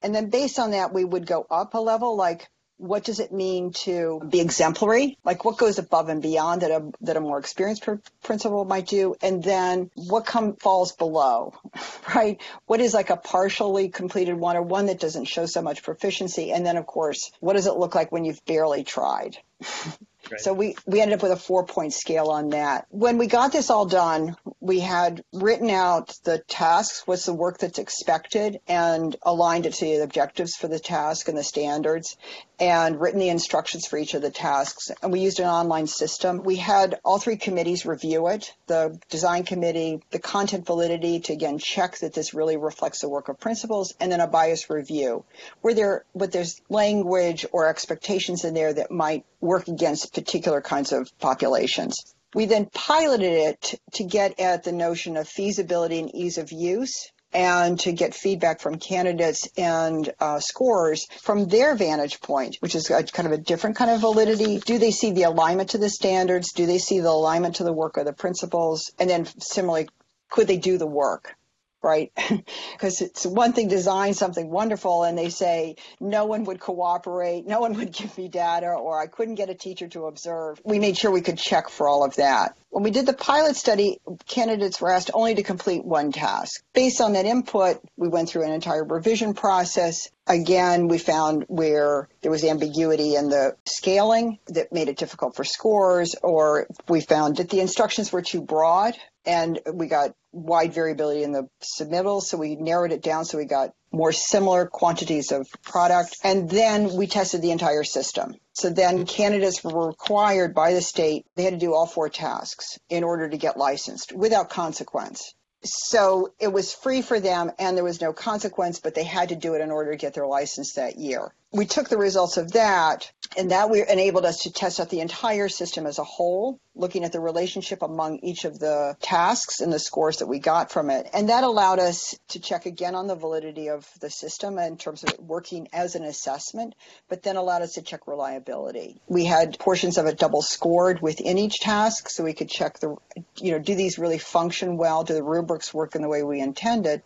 And 0.00 0.14
then 0.14 0.30
based 0.30 0.58
on 0.58 0.70
that, 0.70 0.94
we 0.94 1.04
would 1.04 1.26
go 1.26 1.46
up 1.50 1.74
a 1.74 1.78
level, 1.78 2.16
like 2.16 2.48
what 2.78 3.04
does 3.04 3.20
it 3.20 3.32
mean 3.32 3.72
to 3.72 4.22
be 4.28 4.40
exemplary? 4.40 5.18
Like 5.24 5.44
what 5.44 5.58
goes 5.58 5.78
above 5.78 6.08
and 6.08 6.22
beyond 6.22 6.62
that 6.62 6.70
a, 6.70 6.90
that 7.02 7.16
a 7.16 7.20
more 7.20 7.38
experienced 7.38 7.82
pr- 7.82 7.94
principal 8.22 8.64
might 8.64 8.86
do? 8.86 9.14
And 9.20 9.42
then 9.42 9.90
what 9.94 10.24
come 10.24 10.56
falls 10.56 10.92
below, 10.92 11.54
right? 12.14 12.40
What 12.66 12.80
is 12.80 12.94
like 12.94 13.10
a 13.10 13.16
partially 13.16 13.88
completed 13.88 14.34
one 14.34 14.56
or 14.56 14.62
one 14.62 14.86
that 14.86 15.00
doesn't 15.00 15.26
show 15.26 15.46
so 15.46 15.60
much 15.60 15.82
proficiency? 15.82 16.52
And 16.52 16.64
then 16.64 16.76
of 16.76 16.86
course, 16.86 17.30
what 17.40 17.54
does 17.54 17.66
it 17.66 17.76
look 17.76 17.94
like 17.94 18.12
when 18.12 18.24
you've 18.24 18.44
barely 18.46 18.84
tried? 18.84 19.36
Right. 20.30 20.40
So 20.40 20.52
we, 20.52 20.76
we 20.86 21.00
ended 21.00 21.18
up 21.18 21.22
with 21.22 21.32
a 21.32 21.36
four 21.36 21.64
point 21.64 21.92
scale 21.92 22.28
on 22.28 22.50
that. 22.50 22.86
When 22.90 23.18
we 23.18 23.26
got 23.26 23.52
this 23.52 23.70
all 23.70 23.86
done, 23.86 24.36
we 24.60 24.80
had 24.80 25.22
written 25.32 25.70
out 25.70 26.14
the 26.24 26.38
tasks, 26.38 27.06
what's 27.06 27.26
the 27.26 27.34
work 27.34 27.58
that's 27.58 27.78
expected, 27.78 28.60
and 28.66 29.14
aligned 29.22 29.66
it 29.66 29.74
to 29.74 29.84
the 29.84 30.02
objectives 30.02 30.56
for 30.56 30.68
the 30.68 30.78
task 30.78 31.28
and 31.28 31.38
the 31.38 31.44
standards, 31.44 32.16
and 32.60 33.00
written 33.00 33.20
the 33.20 33.28
instructions 33.28 33.86
for 33.86 33.98
each 33.98 34.14
of 34.14 34.22
the 34.22 34.30
tasks. 34.30 34.90
And 35.02 35.12
we 35.12 35.20
used 35.20 35.40
an 35.40 35.46
online 35.46 35.86
system. 35.86 36.42
We 36.42 36.56
had 36.56 36.98
all 37.04 37.18
three 37.18 37.36
committees 37.36 37.86
review 37.86 38.28
it 38.28 38.52
the 38.66 38.98
design 39.08 39.44
committee, 39.44 40.02
the 40.10 40.18
content 40.18 40.66
validity 40.66 41.20
to 41.20 41.32
again 41.32 41.58
check 41.58 41.98
that 41.98 42.14
this 42.14 42.34
really 42.34 42.56
reflects 42.56 43.00
the 43.00 43.08
work 43.08 43.28
of 43.28 43.40
principals, 43.40 43.94
and 43.98 44.12
then 44.12 44.20
a 44.20 44.26
bias 44.26 44.70
review. 44.70 45.24
Where 45.62 45.74
there, 45.74 46.04
but 46.14 46.32
there's 46.32 46.60
language 46.68 47.46
or 47.50 47.68
expectations 47.68 48.44
in 48.44 48.54
there 48.54 48.72
that 48.72 48.90
might 48.90 49.24
work 49.40 49.68
against 49.68 50.12
particular 50.20 50.60
kinds 50.60 50.92
of 50.92 51.08
populations. 51.18 51.94
We 52.34 52.46
then 52.46 52.66
piloted 52.72 53.32
it 53.32 53.80
to 53.94 54.04
get 54.04 54.38
at 54.40 54.64
the 54.64 54.72
notion 54.72 55.16
of 55.16 55.28
feasibility 55.28 55.98
and 56.00 56.14
ease 56.14 56.38
of 56.38 56.52
use 56.52 57.10
and 57.32 57.78
to 57.80 57.92
get 57.92 58.14
feedback 58.14 58.60
from 58.60 58.78
candidates 58.78 59.48
and 59.56 60.10
uh, 60.18 60.40
scorers 60.40 61.06
from 61.22 61.46
their 61.46 61.74
vantage 61.74 62.20
point, 62.20 62.56
which 62.60 62.74
is 62.74 62.90
a, 62.90 63.02
kind 63.02 63.26
of 63.26 63.32
a 63.32 63.38
different 63.38 63.76
kind 63.76 63.90
of 63.90 64.00
validity. 64.00 64.58
Do 64.58 64.78
they 64.78 64.90
see 64.90 65.12
the 65.12 65.24
alignment 65.24 65.70
to 65.70 65.78
the 65.78 65.90
standards? 65.90 66.52
Do 66.52 66.66
they 66.66 66.78
see 66.78 67.00
the 67.00 67.10
alignment 67.10 67.56
to 67.56 67.64
the 67.64 67.72
work 67.72 67.96
of 67.96 68.06
the 68.06 68.12
principals? 68.12 68.90
And 68.98 69.08
then 69.08 69.26
similarly, 69.40 69.88
could 70.30 70.48
they 70.48 70.58
do 70.58 70.78
the 70.78 70.86
work? 70.86 71.34
Right? 71.82 72.12
Because 72.72 73.00
it's 73.00 73.26
one 73.26 73.52
thing 73.52 73.68
to 73.68 73.74
design 73.74 74.14
something 74.14 74.50
wonderful 74.50 75.02
and 75.02 75.18
they 75.18 75.30
say 75.30 75.76
no 76.00 76.26
one 76.26 76.44
would 76.44 76.60
cooperate, 76.60 77.46
no 77.46 77.60
one 77.60 77.74
would 77.78 77.92
give 77.92 78.16
me 78.16 78.28
data, 78.28 78.68
or 78.68 79.00
I 79.00 79.06
couldn't 79.06 79.34
get 79.34 79.50
a 79.50 79.54
teacher 79.54 79.88
to 79.88 80.06
observe. 80.06 80.60
We 80.64 80.78
made 80.78 80.96
sure 80.96 81.10
we 81.10 81.20
could 81.20 81.38
check 81.38 81.68
for 81.68 81.88
all 81.88 82.04
of 82.04 82.16
that. 82.16 82.56
When 82.70 82.84
we 82.84 82.90
did 82.90 83.06
the 83.06 83.14
pilot 83.14 83.56
study, 83.56 83.98
candidates 84.26 84.80
were 84.80 84.92
asked 84.92 85.10
only 85.14 85.34
to 85.36 85.42
complete 85.42 85.84
one 85.84 86.12
task. 86.12 86.62
Based 86.74 87.00
on 87.00 87.14
that 87.14 87.24
input, 87.24 87.80
we 87.96 88.08
went 88.08 88.28
through 88.28 88.44
an 88.44 88.52
entire 88.52 88.84
revision 88.84 89.34
process. 89.34 90.10
Again, 90.26 90.88
we 90.88 90.98
found 90.98 91.44
where 91.48 92.08
there 92.20 92.30
was 92.30 92.44
ambiguity 92.44 93.16
in 93.16 93.30
the 93.30 93.56
scaling 93.64 94.38
that 94.48 94.72
made 94.72 94.88
it 94.88 94.98
difficult 94.98 95.34
for 95.34 95.44
scores, 95.44 96.14
or 96.22 96.66
we 96.88 97.00
found 97.00 97.38
that 97.38 97.48
the 97.48 97.60
instructions 97.60 98.12
were 98.12 98.22
too 98.22 98.42
broad 98.42 98.94
and 99.28 99.60
we 99.74 99.88
got 99.88 100.14
wide 100.32 100.72
variability 100.72 101.22
in 101.22 101.32
the 101.32 101.48
submittals. 101.62 102.22
So 102.22 102.38
we 102.38 102.56
narrowed 102.56 102.92
it 102.92 103.02
down 103.02 103.26
so 103.26 103.36
we 103.36 103.44
got 103.44 103.74
more 103.92 104.10
similar 104.10 104.66
quantities 104.66 105.32
of 105.32 105.46
product. 105.62 106.16
And 106.24 106.48
then 106.48 106.96
we 106.96 107.06
tested 107.06 107.42
the 107.42 107.50
entire 107.50 107.84
system. 107.84 108.36
So 108.54 108.70
then 108.70 108.96
mm-hmm. 108.96 109.04
candidates 109.04 109.62
were 109.62 109.88
required 109.88 110.54
by 110.54 110.72
the 110.72 110.80
state, 110.80 111.26
they 111.36 111.44
had 111.44 111.52
to 111.52 111.58
do 111.58 111.74
all 111.74 111.86
four 111.86 112.08
tasks 112.08 112.78
in 112.88 113.04
order 113.04 113.28
to 113.28 113.36
get 113.36 113.58
licensed 113.58 114.12
without 114.12 114.48
consequence. 114.48 115.34
So 115.62 116.32
it 116.40 116.52
was 116.52 116.72
free 116.72 117.02
for 117.02 117.20
them 117.20 117.52
and 117.58 117.76
there 117.76 117.84
was 117.84 118.00
no 118.00 118.12
consequence, 118.12 118.80
but 118.80 118.94
they 118.94 119.04
had 119.04 119.28
to 119.28 119.36
do 119.36 119.54
it 119.54 119.60
in 119.60 119.70
order 119.70 119.90
to 119.90 119.98
get 119.98 120.14
their 120.14 120.26
license 120.26 120.74
that 120.74 120.96
year 120.96 121.34
we 121.52 121.66
took 121.66 121.88
the 121.88 121.98
results 121.98 122.36
of 122.36 122.52
that 122.52 123.10
and 123.36 123.50
that 123.50 123.70
we 123.70 123.86
enabled 123.86 124.24
us 124.24 124.42
to 124.42 124.52
test 124.52 124.80
out 124.80 124.90
the 124.90 125.00
entire 125.00 125.48
system 125.48 125.86
as 125.86 125.98
a 125.98 126.04
whole 126.04 126.58
looking 126.74 127.04
at 127.04 127.12
the 127.12 127.20
relationship 127.20 127.82
among 127.82 128.18
each 128.18 128.44
of 128.44 128.58
the 128.58 128.96
tasks 129.00 129.60
and 129.60 129.72
the 129.72 129.78
scores 129.78 130.18
that 130.18 130.28
we 130.28 130.38
got 130.38 130.70
from 130.70 130.90
it. 130.90 131.08
And 131.12 131.28
that 131.28 131.42
allowed 131.42 131.80
us 131.80 132.16
to 132.28 132.40
check 132.40 132.66
again 132.66 132.94
on 132.94 133.08
the 133.08 133.16
validity 133.16 133.68
of 133.68 133.86
the 134.00 134.10
system 134.10 134.58
in 134.58 134.76
terms 134.76 135.02
of 135.02 135.10
it 135.10 135.22
working 135.22 135.68
as 135.72 135.96
an 135.96 136.04
assessment 136.04 136.74
but 137.08 137.22
then 137.22 137.36
allowed 137.36 137.62
us 137.62 137.74
to 137.74 137.82
check 137.82 138.06
reliability. 138.06 139.00
We 139.08 139.24
had 139.24 139.58
portions 139.58 139.98
of 139.98 140.06
it 140.06 140.18
double 140.18 140.42
scored 140.42 141.02
within 141.02 141.38
each 141.38 141.60
task 141.60 142.08
so 142.08 142.24
we 142.24 142.34
could 142.34 142.48
check 142.48 142.78
the 142.78 142.96
you 143.40 143.52
know 143.52 143.58
do 143.58 143.74
these 143.74 143.98
really 143.98 144.18
function 144.18 144.76
well? 144.76 145.04
Do 145.04 145.14
the 145.14 145.22
rubrics 145.22 145.74
work 145.74 145.94
in 145.94 146.02
the 146.02 146.08
way 146.08 146.22
we 146.22 146.40
intended? 146.40 147.02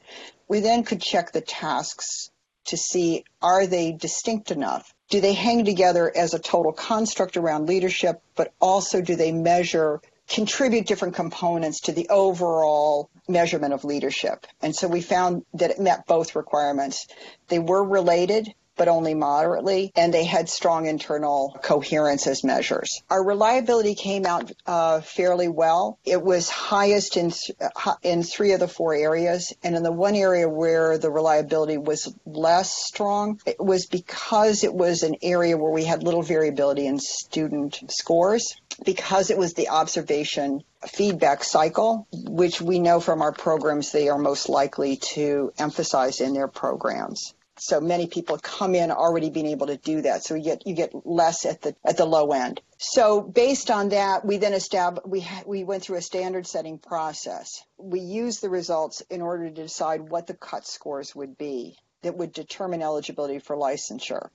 We 0.49 0.61
then 0.61 0.85
could 0.85 1.01
check 1.01 1.33
the 1.33 1.41
tasks 1.41 2.31
to 2.67 2.77
see 2.77 3.25
are 3.41 3.67
they 3.67 3.93
distinct 3.93 4.51
enough? 4.51 4.93
Do 5.13 5.21
they 5.21 5.35
hang 5.35 5.67
together 5.67 6.11
as 6.17 6.33
a 6.33 6.39
total 6.39 6.73
construct 6.73 7.37
around 7.37 7.69
leadership, 7.69 8.23
but 8.35 8.55
also 8.63 9.03
do 9.03 9.15
they 9.15 9.31
measure, 9.31 10.01
contribute 10.27 10.87
different 10.87 11.17
components 11.17 11.81
to 11.81 11.93
the 11.93 12.09
overall 12.09 13.11
measurement 13.29 13.75
of 13.75 13.85
leadership? 13.85 14.47
And 14.63 14.75
so 14.75 14.89
we 14.89 15.03
found 15.03 15.45
that 15.53 15.71
it 15.71 15.79
met 15.79 16.07
both 16.07 16.35
requirements. 16.35 17.09
They 17.49 17.59
were 17.59 17.85
related, 17.85 18.55
but 18.77 18.89
only 18.89 19.15
moderately, 19.15 19.93
and 19.95 20.13
they 20.13 20.25
had 20.25 20.49
strong 20.49 20.87
internal 20.87 21.57
coherence 21.63 22.27
as 22.27 22.45
measures. 22.45 23.03
Our 23.11 23.25
reliability 23.25 23.95
came 23.95 24.27
out 24.27 24.51
uh, 24.67 25.01
fairly 25.01 25.49
well. 25.49 25.99
It 26.05 26.23
was 26.23 26.49
highest 26.49 27.17
in 27.17 27.33
uh, 27.61 27.95
in 28.03 28.23
three 28.23 28.53
of 28.53 28.61
the 28.61 28.69
four 28.69 28.95
areas, 28.95 29.53
and 29.63 29.77
in 29.77 29.83
the 29.83 29.93
one 29.93 30.15
area 30.15 30.49
where 30.49 30.99
the 30.99 31.11
reliability 31.11 31.79
was 31.79 32.15
less 32.27 32.73
strong, 32.73 33.41
it 33.47 33.61
was 33.61 33.87
because 33.87 34.65
it 34.65 34.75
was 34.75 35.03
an 35.03 35.17
area 35.23 35.57
where 35.57 35.73
we 35.73 35.85
had 35.85 36.03
little 36.03 36.23
variability 36.23 36.87
in 36.87 36.99
student 36.99 37.81
scores 37.89 38.55
because 38.85 39.31
it 39.31 39.39
was 39.39 39.55
the 39.55 39.69
observation 39.69 40.63
feedback 40.89 41.45
cycle, 41.45 42.07
which 42.13 42.61
we 42.61 42.79
know 42.79 43.01
from 43.01 43.23
our 43.23 43.33
programs 43.33 43.93
they 43.93 44.09
are 44.09 44.19
most 44.19 44.49
likely 44.49 44.97
to 44.97 45.53
emphasize 45.59 46.21
in 46.21 46.35
their 46.35 46.49
programs. 46.49 47.35
So 47.65 47.81
many 47.81 48.09
people 48.09 48.39
come 48.39 48.75
in 48.75 48.91
already 48.91 49.31
being 49.31 49.47
able 49.47 49.69
to 49.69 49.77
do 49.77 50.03
that. 50.03 50.25
So 50.25 50.35
you 50.35 50.43
get 50.43 50.67
you 50.67 50.75
get 50.75 51.07
less 51.07 51.47
at 51.47 51.63
the 51.63 51.77
at 51.85 51.97
the 51.97 52.05
low 52.05 52.33
end. 52.33 52.61
So 52.79 53.21
based 53.21 53.71
on 53.71 53.91
that, 53.91 54.25
we 54.25 54.39
then 54.39 54.53
established 54.53 55.07
we 55.07 55.21
ha- 55.21 55.45
we 55.47 55.63
went 55.63 55.85
through 55.85 55.99
a 55.99 56.03
standard 56.03 56.49
setting 56.49 56.79
process. 56.79 57.63
We 57.79 58.01
used 58.01 58.43
the 58.43 58.51
results 58.51 59.03
in 59.11 59.23
order 59.23 59.45
to 59.45 59.63
decide 59.63 60.09
what 60.09 60.27
the 60.27 60.35
cut 60.35 60.67
scores 60.67 61.15
would 61.15 61.39
be 61.39 61.77
that 62.03 62.17
would 62.17 62.33
determine 62.33 62.83
eligibility 62.83 63.39
for 63.39 63.57
licensure. 63.57 64.31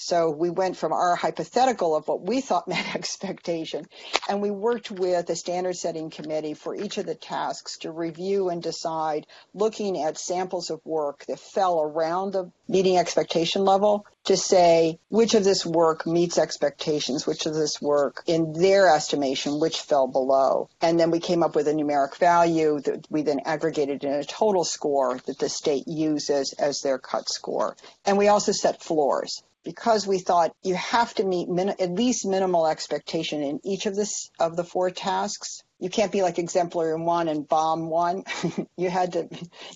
So 0.00 0.30
we 0.30 0.48
went 0.48 0.76
from 0.76 0.92
our 0.92 1.16
hypothetical 1.16 1.96
of 1.96 2.06
what 2.06 2.22
we 2.22 2.40
thought 2.40 2.68
met 2.68 2.94
expectation, 2.94 3.88
and 4.28 4.40
we 4.40 4.52
worked 4.52 4.92
with 4.92 5.28
a 5.28 5.34
standard 5.34 5.76
setting 5.76 6.08
committee 6.08 6.54
for 6.54 6.72
each 6.72 6.98
of 6.98 7.06
the 7.06 7.16
tasks 7.16 7.78
to 7.78 7.90
review 7.90 8.48
and 8.48 8.62
decide, 8.62 9.26
looking 9.54 10.00
at 10.00 10.16
samples 10.16 10.70
of 10.70 10.80
work 10.84 11.24
that 11.26 11.40
fell 11.40 11.80
around 11.80 12.32
the 12.32 12.52
meeting 12.68 12.96
expectation 12.96 13.64
level, 13.64 14.06
to 14.22 14.36
say 14.36 15.00
which 15.08 15.34
of 15.34 15.42
this 15.42 15.66
work 15.66 16.06
meets 16.06 16.38
expectations, 16.38 17.26
which 17.26 17.46
of 17.46 17.54
this 17.54 17.82
work, 17.82 18.22
in 18.26 18.52
their 18.52 18.94
estimation, 18.94 19.58
which 19.58 19.80
fell 19.80 20.06
below. 20.06 20.68
And 20.80 21.00
then 21.00 21.10
we 21.10 21.18
came 21.18 21.42
up 21.42 21.56
with 21.56 21.66
a 21.66 21.72
numeric 21.72 22.18
value 22.18 22.80
that 22.82 23.06
we 23.10 23.22
then 23.22 23.40
aggregated 23.44 24.04
in 24.04 24.12
a 24.12 24.22
total 24.22 24.62
score 24.62 25.18
that 25.26 25.40
the 25.40 25.48
state 25.48 25.88
uses 25.88 26.52
as 26.52 26.82
their 26.82 26.98
cut 26.98 27.28
score. 27.28 27.76
And 28.06 28.16
we 28.16 28.28
also 28.28 28.52
set 28.52 28.80
floors 28.80 29.42
because 29.64 30.06
we 30.06 30.18
thought 30.18 30.54
you 30.62 30.74
have 30.74 31.12
to 31.14 31.24
meet 31.24 31.48
min- 31.48 31.68
at 31.68 31.92
least 31.92 32.26
minimal 32.26 32.66
expectation 32.66 33.42
in 33.42 33.60
each 33.64 33.86
of 33.86 33.94
this 33.94 34.30
of 34.38 34.56
the 34.56 34.64
four 34.64 34.90
tasks 34.90 35.62
you 35.80 35.90
can't 35.90 36.12
be 36.12 36.22
like 36.22 36.38
exemplary 36.38 36.94
in 36.94 37.04
one 37.04 37.28
and 37.28 37.46
bomb 37.46 37.88
one. 37.88 38.24
you 38.76 38.90
had 38.90 39.12
to 39.12 39.28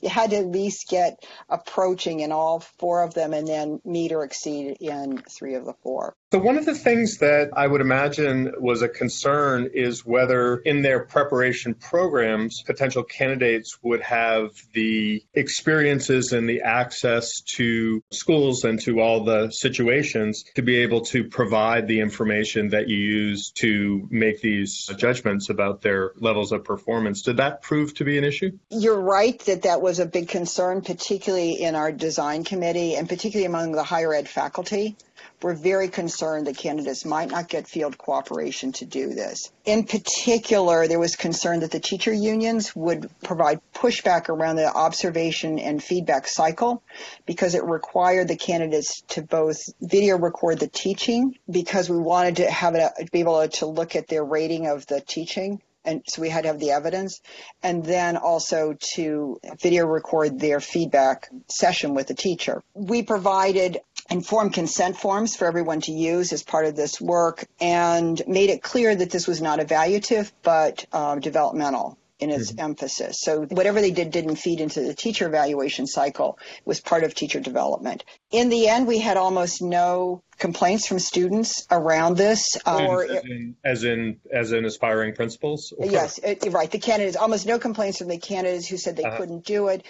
you 0.02 0.08
had 0.08 0.30
to 0.30 0.36
at 0.36 0.46
least 0.46 0.88
get 0.88 1.24
approaching 1.48 2.20
in 2.20 2.32
all 2.32 2.60
four 2.78 3.02
of 3.02 3.14
them 3.14 3.32
and 3.32 3.46
then 3.46 3.80
meet 3.84 4.12
or 4.12 4.24
exceed 4.24 4.76
in 4.80 5.22
three 5.30 5.54
of 5.54 5.64
the 5.64 5.74
four. 5.82 6.14
So 6.32 6.38
one 6.38 6.56
of 6.56 6.64
the 6.64 6.74
things 6.74 7.18
that 7.18 7.50
I 7.52 7.66
would 7.66 7.82
imagine 7.82 8.54
was 8.58 8.80
a 8.80 8.88
concern 8.88 9.68
is 9.74 10.06
whether 10.06 10.56
in 10.56 10.80
their 10.80 11.00
preparation 11.04 11.74
programs 11.74 12.62
potential 12.62 13.04
candidates 13.04 13.76
would 13.82 14.00
have 14.00 14.52
the 14.72 15.22
experiences 15.34 16.32
and 16.32 16.48
the 16.48 16.62
access 16.62 17.42
to 17.56 18.02
schools 18.10 18.64
and 18.64 18.80
to 18.80 19.00
all 19.00 19.24
the 19.24 19.50
situations 19.50 20.44
to 20.54 20.62
be 20.62 20.76
able 20.76 21.02
to 21.02 21.24
provide 21.24 21.86
the 21.86 22.00
information 22.00 22.70
that 22.70 22.88
you 22.88 22.96
use 22.96 23.50
to 23.56 24.08
make 24.10 24.40
these 24.40 24.86
judgments 24.96 25.50
about 25.50 25.82
their 25.82 26.12
levels 26.16 26.50
of 26.50 26.64
performance. 26.64 27.20
Did 27.20 27.36
that 27.36 27.60
prove 27.60 27.92
to 27.96 28.04
be 28.04 28.16
an 28.16 28.24
issue? 28.24 28.58
You're 28.70 29.02
right 29.02 29.38
that 29.40 29.64
that 29.64 29.82
was 29.82 29.98
a 29.98 30.06
big 30.06 30.30
concern, 30.30 30.80
particularly 30.80 31.60
in 31.60 31.74
our 31.74 31.92
design 31.92 32.44
committee 32.44 32.94
and 32.94 33.06
particularly 33.06 33.44
among 33.44 33.72
the 33.72 33.84
higher 33.84 34.14
ed 34.14 34.30
faculty 34.30 34.96
were 35.42 35.54
very 35.54 35.88
concerned 35.88 36.46
that 36.46 36.56
candidates 36.56 37.04
might 37.04 37.30
not 37.30 37.48
get 37.48 37.68
field 37.68 37.98
cooperation 37.98 38.72
to 38.72 38.84
do 38.84 39.14
this. 39.14 39.50
In 39.64 39.84
particular, 39.84 40.86
there 40.88 40.98
was 40.98 41.16
concern 41.16 41.60
that 41.60 41.70
the 41.70 41.80
teacher 41.80 42.12
unions 42.12 42.74
would 42.74 43.10
provide 43.22 43.60
pushback 43.74 44.28
around 44.28 44.56
the 44.56 44.72
observation 44.72 45.58
and 45.58 45.82
feedback 45.82 46.26
cycle 46.26 46.82
because 47.26 47.54
it 47.54 47.64
required 47.64 48.28
the 48.28 48.36
candidates 48.36 49.02
to 49.08 49.22
both 49.22 49.58
video 49.80 50.18
record 50.18 50.60
the 50.60 50.68
teaching 50.68 51.36
because 51.50 51.88
we 51.88 51.98
wanted 51.98 52.36
to 52.36 52.50
have 52.50 52.74
it 52.74 53.10
be 53.12 53.20
able 53.20 53.46
to 53.48 53.66
look 53.66 53.96
at 53.96 54.08
their 54.08 54.24
rating 54.24 54.66
of 54.66 54.86
the 54.86 55.00
teaching 55.00 55.60
and 55.84 56.02
so 56.06 56.22
we 56.22 56.28
had 56.28 56.42
to 56.42 56.48
have 56.48 56.60
the 56.60 56.70
evidence 56.70 57.20
and 57.62 57.84
then 57.84 58.16
also 58.16 58.76
to 58.94 59.38
video 59.60 59.86
record 59.86 60.38
their 60.38 60.60
feedback 60.60 61.28
session 61.48 61.94
with 61.94 62.06
the 62.06 62.14
teacher 62.14 62.62
we 62.74 63.02
provided 63.02 63.78
informed 64.12 64.52
consent 64.52 64.96
forms 64.96 65.34
for 65.34 65.46
everyone 65.46 65.80
to 65.80 65.92
use 65.92 66.32
as 66.32 66.42
part 66.42 66.66
of 66.66 66.76
this 66.76 67.00
work 67.00 67.44
and 67.60 68.22
made 68.28 68.50
it 68.50 68.62
clear 68.62 68.94
that 68.94 69.10
this 69.10 69.26
was 69.26 69.40
not 69.40 69.58
evaluative 69.58 70.30
but 70.42 70.84
uh, 70.92 71.16
developmental 71.16 71.98
in 72.20 72.30
its 72.30 72.52
mm-hmm. 72.52 72.66
emphasis. 72.66 73.20
So 73.20 73.42
whatever 73.46 73.80
they 73.80 73.90
did 73.90 74.12
didn't 74.12 74.36
feed 74.36 74.60
into 74.60 74.80
the 74.80 74.94
teacher 74.94 75.26
evaluation 75.26 75.86
cycle. 75.86 76.38
It 76.58 76.66
was 76.66 76.80
part 76.80 77.02
of 77.02 77.14
teacher 77.14 77.40
development. 77.40 78.04
In 78.30 78.48
the 78.48 78.68
end, 78.68 78.86
we 78.86 78.98
had 78.98 79.16
almost 79.16 79.60
no 79.60 80.22
complaints 80.42 80.88
from 80.88 80.98
students 80.98 81.68
around 81.70 82.16
this 82.16 82.56
or 82.66 83.04
as 83.04 83.24
in 83.24 83.56
as 83.64 83.84
in, 83.84 84.20
as 84.32 84.50
in 84.50 84.64
aspiring 84.64 85.14
principals 85.14 85.72
or? 85.78 85.86
yes 85.86 86.18
it, 86.18 86.44
right 86.52 86.72
the 86.72 86.80
candidates 86.80 87.16
almost 87.16 87.46
no 87.46 87.60
complaints 87.60 87.98
from 87.98 88.08
the 88.08 88.18
candidates 88.18 88.66
who 88.66 88.76
said 88.76 88.96
they 88.96 89.04
uh-huh. 89.04 89.18
couldn't 89.18 89.44
do 89.46 89.68
it 89.68 89.86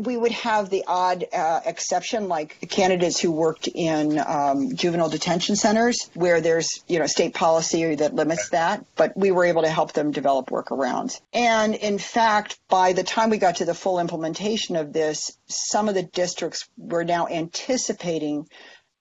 we 0.00 0.16
would 0.16 0.32
have 0.32 0.70
the 0.70 0.82
odd 0.88 1.24
uh, 1.32 1.60
exception 1.64 2.26
like 2.26 2.58
candidates 2.68 3.20
who 3.20 3.30
worked 3.30 3.68
in 3.68 4.18
um, 4.18 4.74
juvenile 4.74 5.08
detention 5.08 5.54
centers 5.54 6.10
where 6.14 6.40
there's 6.40 6.82
you 6.88 6.98
know 6.98 7.06
state 7.06 7.32
policy 7.32 7.94
that 7.94 8.12
limits 8.12 8.48
okay. 8.48 8.56
that 8.56 8.84
but 8.96 9.16
we 9.16 9.30
were 9.30 9.44
able 9.44 9.62
to 9.62 9.70
help 9.70 9.92
them 9.92 10.10
develop 10.10 10.50
workarounds 10.50 11.20
and 11.32 11.76
in 11.76 11.98
fact 11.98 12.58
by 12.68 12.92
the 12.92 13.04
time 13.04 13.30
we 13.30 13.38
got 13.38 13.54
to 13.54 13.64
the 13.64 13.72
full 13.72 14.00
implementation 14.00 14.74
of 14.74 14.92
this 14.92 15.38
some 15.46 15.88
of 15.88 15.94
the 15.94 16.02
districts 16.02 16.68
were 16.76 17.04
now 17.04 17.28
anticipating 17.28 18.48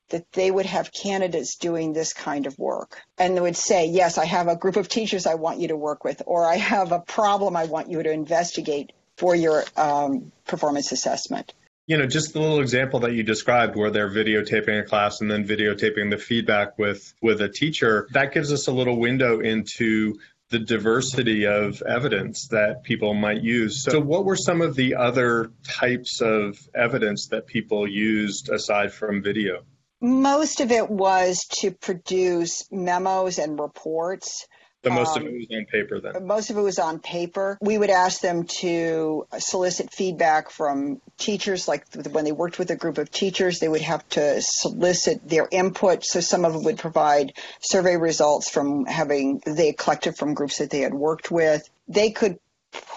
that 0.09 0.31
they 0.33 0.51
would 0.51 0.65
have 0.65 0.91
candidates 0.91 1.55
doing 1.55 1.93
this 1.93 2.13
kind 2.13 2.45
of 2.45 2.57
work. 2.57 3.01
And 3.17 3.35
they 3.35 3.41
would 3.41 3.55
say, 3.55 3.87
yes, 3.87 4.17
I 4.17 4.25
have 4.25 4.47
a 4.47 4.55
group 4.55 4.75
of 4.75 4.87
teachers 4.87 5.25
I 5.25 5.35
want 5.35 5.59
you 5.59 5.69
to 5.69 5.77
work 5.77 6.03
with, 6.03 6.21
or 6.25 6.45
I 6.45 6.55
have 6.57 6.91
a 6.91 6.99
problem 6.99 7.55
I 7.55 7.65
want 7.65 7.89
you 7.89 8.01
to 8.01 8.11
investigate 8.11 8.93
for 9.17 9.35
your 9.35 9.63
um, 9.75 10.31
performance 10.45 10.91
assessment. 10.91 11.53
You 11.87 11.97
know, 11.97 12.07
just 12.07 12.33
the 12.33 12.39
little 12.39 12.61
example 12.61 13.01
that 13.01 13.13
you 13.13 13.21
described 13.21 13.75
where 13.75 13.91
they're 13.91 14.09
videotaping 14.09 14.79
a 14.79 14.83
class 14.83 15.21
and 15.21 15.29
then 15.29 15.47
videotaping 15.47 16.09
the 16.09 16.17
feedback 16.17 16.79
with, 16.79 17.13
with 17.21 17.41
a 17.41 17.49
teacher, 17.49 18.07
that 18.11 18.33
gives 18.33 18.51
us 18.51 18.67
a 18.67 18.71
little 18.71 18.99
window 18.99 19.39
into 19.39 20.15
the 20.49 20.59
diversity 20.59 21.45
of 21.45 21.81
evidence 21.81 22.47
that 22.47 22.83
people 22.83 23.13
might 23.13 23.41
use. 23.41 23.83
So, 23.83 23.99
what 23.99 24.25
were 24.25 24.35
some 24.35 24.61
of 24.61 24.75
the 24.75 24.95
other 24.95 25.51
types 25.63 26.21
of 26.21 26.57
evidence 26.73 27.27
that 27.27 27.47
people 27.47 27.87
used 27.87 28.49
aside 28.49 28.93
from 28.93 29.21
video? 29.21 29.63
Most 30.01 30.59
of 30.59 30.71
it 30.71 30.89
was 30.89 31.45
to 31.59 31.71
produce 31.71 32.67
memos 32.71 33.39
and 33.39 33.59
reports. 33.59 34.47
But 34.83 34.93
most 34.93 35.17
um, 35.17 35.23
of 35.23 35.29
it 35.29 35.33
was 35.33 35.47
on 35.51 35.65
paper 35.65 35.99
then. 35.99 36.27
Most 36.27 36.49
of 36.51 36.57
it 36.57 36.61
was 36.61 36.77
on 36.77 36.99
paper. 36.99 37.57
We 37.59 37.77
would 37.77 37.89
ask 37.89 38.21
them 38.21 38.43
to 38.59 39.25
solicit 39.39 39.91
feedback 39.91 40.51
from 40.51 41.01
teachers, 41.17 41.67
like 41.67 41.85
when 42.11 42.23
they 42.23 42.31
worked 42.31 42.59
with 42.59 42.69
a 42.69 42.75
group 42.75 42.99
of 42.99 43.09
teachers, 43.09 43.59
they 43.59 43.67
would 43.67 43.81
have 43.81 44.07
to 44.09 44.41
solicit 44.41 45.27
their 45.27 45.47
input. 45.49 46.05
So 46.05 46.19
some 46.19 46.45
of 46.45 46.53
them 46.53 46.63
would 46.65 46.77
provide 46.77 47.33
survey 47.61 47.95
results 47.95 48.47
from 48.49 48.85
having 48.85 49.41
they 49.45 49.73
collected 49.73 50.17
from 50.17 50.35
groups 50.35 50.59
that 50.59 50.69
they 50.69 50.81
had 50.81 50.93
worked 50.93 51.31
with. 51.31 51.67
They 51.87 52.11
could 52.11 52.37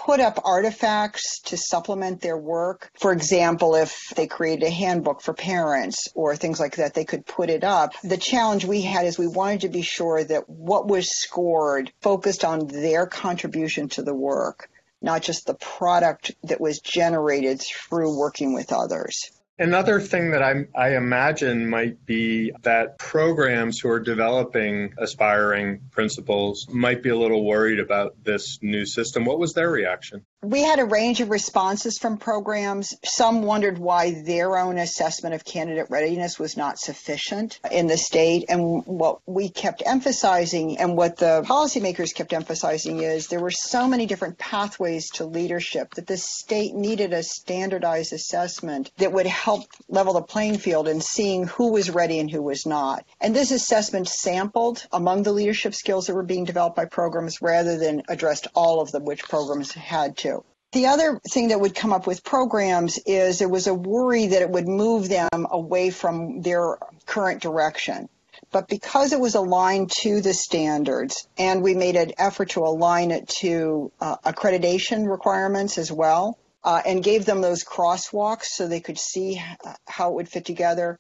put 0.07 0.21
up 0.21 0.41
artifacts 0.45 1.41
to 1.41 1.57
supplement 1.57 2.21
their 2.21 2.37
work. 2.37 2.91
For 2.99 3.13
example, 3.13 3.75
if 3.75 4.13
they 4.17 4.27
created 4.27 4.67
a 4.67 4.71
handbook 4.71 5.21
for 5.21 5.35
parents 5.35 6.09
or 6.15 6.37
things 6.37 6.61
like 6.61 6.77
that, 6.77 6.95
they 6.95 7.05
could 7.05 7.27
put 7.27 7.51
it 7.51 7.65
up. 7.65 7.93
The 8.03 8.17
challenge 8.17 8.65
we 8.65 8.83
had 8.83 9.07
is 9.07 9.19
we 9.19 9.27
wanted 9.27 9.63
to 9.63 9.69
be 9.69 9.83
sure 9.83 10.23
that 10.25 10.49
what 10.49 10.89
was 10.89 11.11
scored 11.11 11.93
focused 12.01 12.45
on 12.45 12.67
their 12.67 13.07
contribution 13.07 13.89
to 13.91 14.03
the 14.03 14.15
work, 14.15 14.71
not 15.03 15.23
just 15.23 15.47
the 15.47 15.55
product 15.55 16.33
that 16.45 16.61
was 16.61 16.81
generated 16.81 17.61
through 17.61 18.19
working 18.19 18.55
with 18.55 18.73
others. 18.73 19.31
Another 19.61 20.01
thing 20.01 20.31
that 20.31 20.43
I, 20.43 20.67
I, 20.73 20.97
imagine 20.97 21.69
might 21.69 22.07
be 22.07 22.53
that 22.63 22.97
programs 22.99 23.81
who 23.81 23.89
are 23.89 23.99
developing 23.99 24.95
aspiring 24.99 25.81
principals 25.91 26.69
might 26.69 27.03
be 27.03 27.09
a 27.09 27.17
little 27.17 27.45
worried 27.45 27.81
about 27.81 28.23
this 28.23 28.61
new 28.63 28.87
system. 28.87 29.25
What 29.25 29.41
was 29.41 29.55
their 29.55 29.69
reaction? 29.69 30.25
We 30.45 30.63
had 30.63 30.79
a 30.79 30.85
range 30.85 31.21
of 31.21 31.31
responses 31.31 31.99
from 31.99 32.17
programs. 32.17 32.95
Some 33.05 33.43
wondered 33.43 33.77
why 33.77 34.23
their 34.23 34.57
own 34.57 34.79
assessment 34.79 35.35
of 35.35 35.45
candidate 35.45 35.91
readiness 35.91 36.39
was 36.39 36.57
not 36.57 36.79
sufficient 36.79 37.59
in 37.73 37.89
the 37.89 37.99
state. 37.99 38.45
And 38.49 38.87
what 38.87 39.19
we 39.27 39.49
kept 39.49 39.83
emphasizing 39.85 40.79
and 40.79 40.97
what 40.97 41.17
the 41.17 41.43
policymakers 41.45 42.15
kept 42.15 42.33
emphasizing 42.33 43.01
is 43.01 43.27
there 43.27 43.41
were 43.41 43.51
so 43.51 43.89
many 43.89 44.07
different 44.07 44.39
pathways 44.39 45.11
to 45.15 45.25
leadership 45.25 45.95
that 45.95 46.07
the 46.07 46.17
state 46.17 46.73
needed 46.73 47.13
a 47.13 47.25
standardized 47.25 48.13
assessment 48.13 48.93
that 48.99 49.13
would 49.13 49.27
help 49.27 49.65
level 49.89 50.13
the 50.13 50.23
playing 50.23 50.59
field 50.59 50.87
in 50.87 51.01
seeing 51.01 51.49
who 51.49 51.73
was 51.73 51.91
ready 51.91 52.21
and 52.21 52.31
who 52.31 52.43
was 52.43 52.65
not. 52.65 53.05
And 53.21 53.35
this 53.35 53.51
assessment 53.51 54.07
sampled 54.07 54.87
among 54.93 55.25
the 55.25 55.33
leadership 55.33 55.75
skills 55.75 56.07
that 56.07 56.15
were 56.15 56.23
being 56.23 56.45
developed 56.45 56.77
by 56.77 56.85
programs 56.85 57.43
rather 57.43 57.77
than 57.77 58.05
addressed 58.09 58.47
all 58.55 58.81
of 58.81 58.93
them, 58.93 59.05
which 59.05 59.25
programs 59.25 59.73
had 59.73 60.17
to. 60.19 60.28
The 60.73 60.87
other 60.87 61.19
thing 61.31 61.49
that 61.49 61.61
would 61.61 61.75
come 61.75 61.95
up 61.95 62.07
with 62.07 62.23
programs 62.23 62.99
is 63.07 63.39
there 63.39 63.49
was 63.49 63.67
a 63.67 63.75
worry 63.75 64.27
that 64.27 64.43
it 64.43 64.51
would 64.51 64.69
move 64.69 65.09
them 65.09 65.47
away 65.51 65.89
from 65.89 66.43
their 66.43 66.77
current 67.07 67.41
direction. 67.41 68.11
But 68.51 68.69
because 68.69 69.13
it 69.13 69.21
was 69.21 69.35
aligned 69.35 69.91
to 70.03 70.21
the 70.21 70.35
standards, 70.35 71.27
and 71.39 71.63
we 71.63 71.75
made 71.75 71.97
an 71.97 72.13
effort 72.19 72.51
to 72.51 72.61
align 72.61 73.11
it 73.13 73.29
to 73.41 73.93
uh, 74.01 74.17
accreditation 74.19 75.09
requirements 75.11 75.79
as 75.79 75.91
well, 75.91 76.39
uh, 76.63 76.83
and 76.85 77.03
gave 77.03 77.25
them 77.25 77.41
those 77.41 77.65
crosswalks 77.65 78.45
so 78.45 78.69
they 78.69 78.81
could 78.81 78.99
see 78.99 79.43
how 79.87 80.11
it 80.11 80.15
would 80.15 80.29
fit 80.29 80.45
together, 80.45 80.99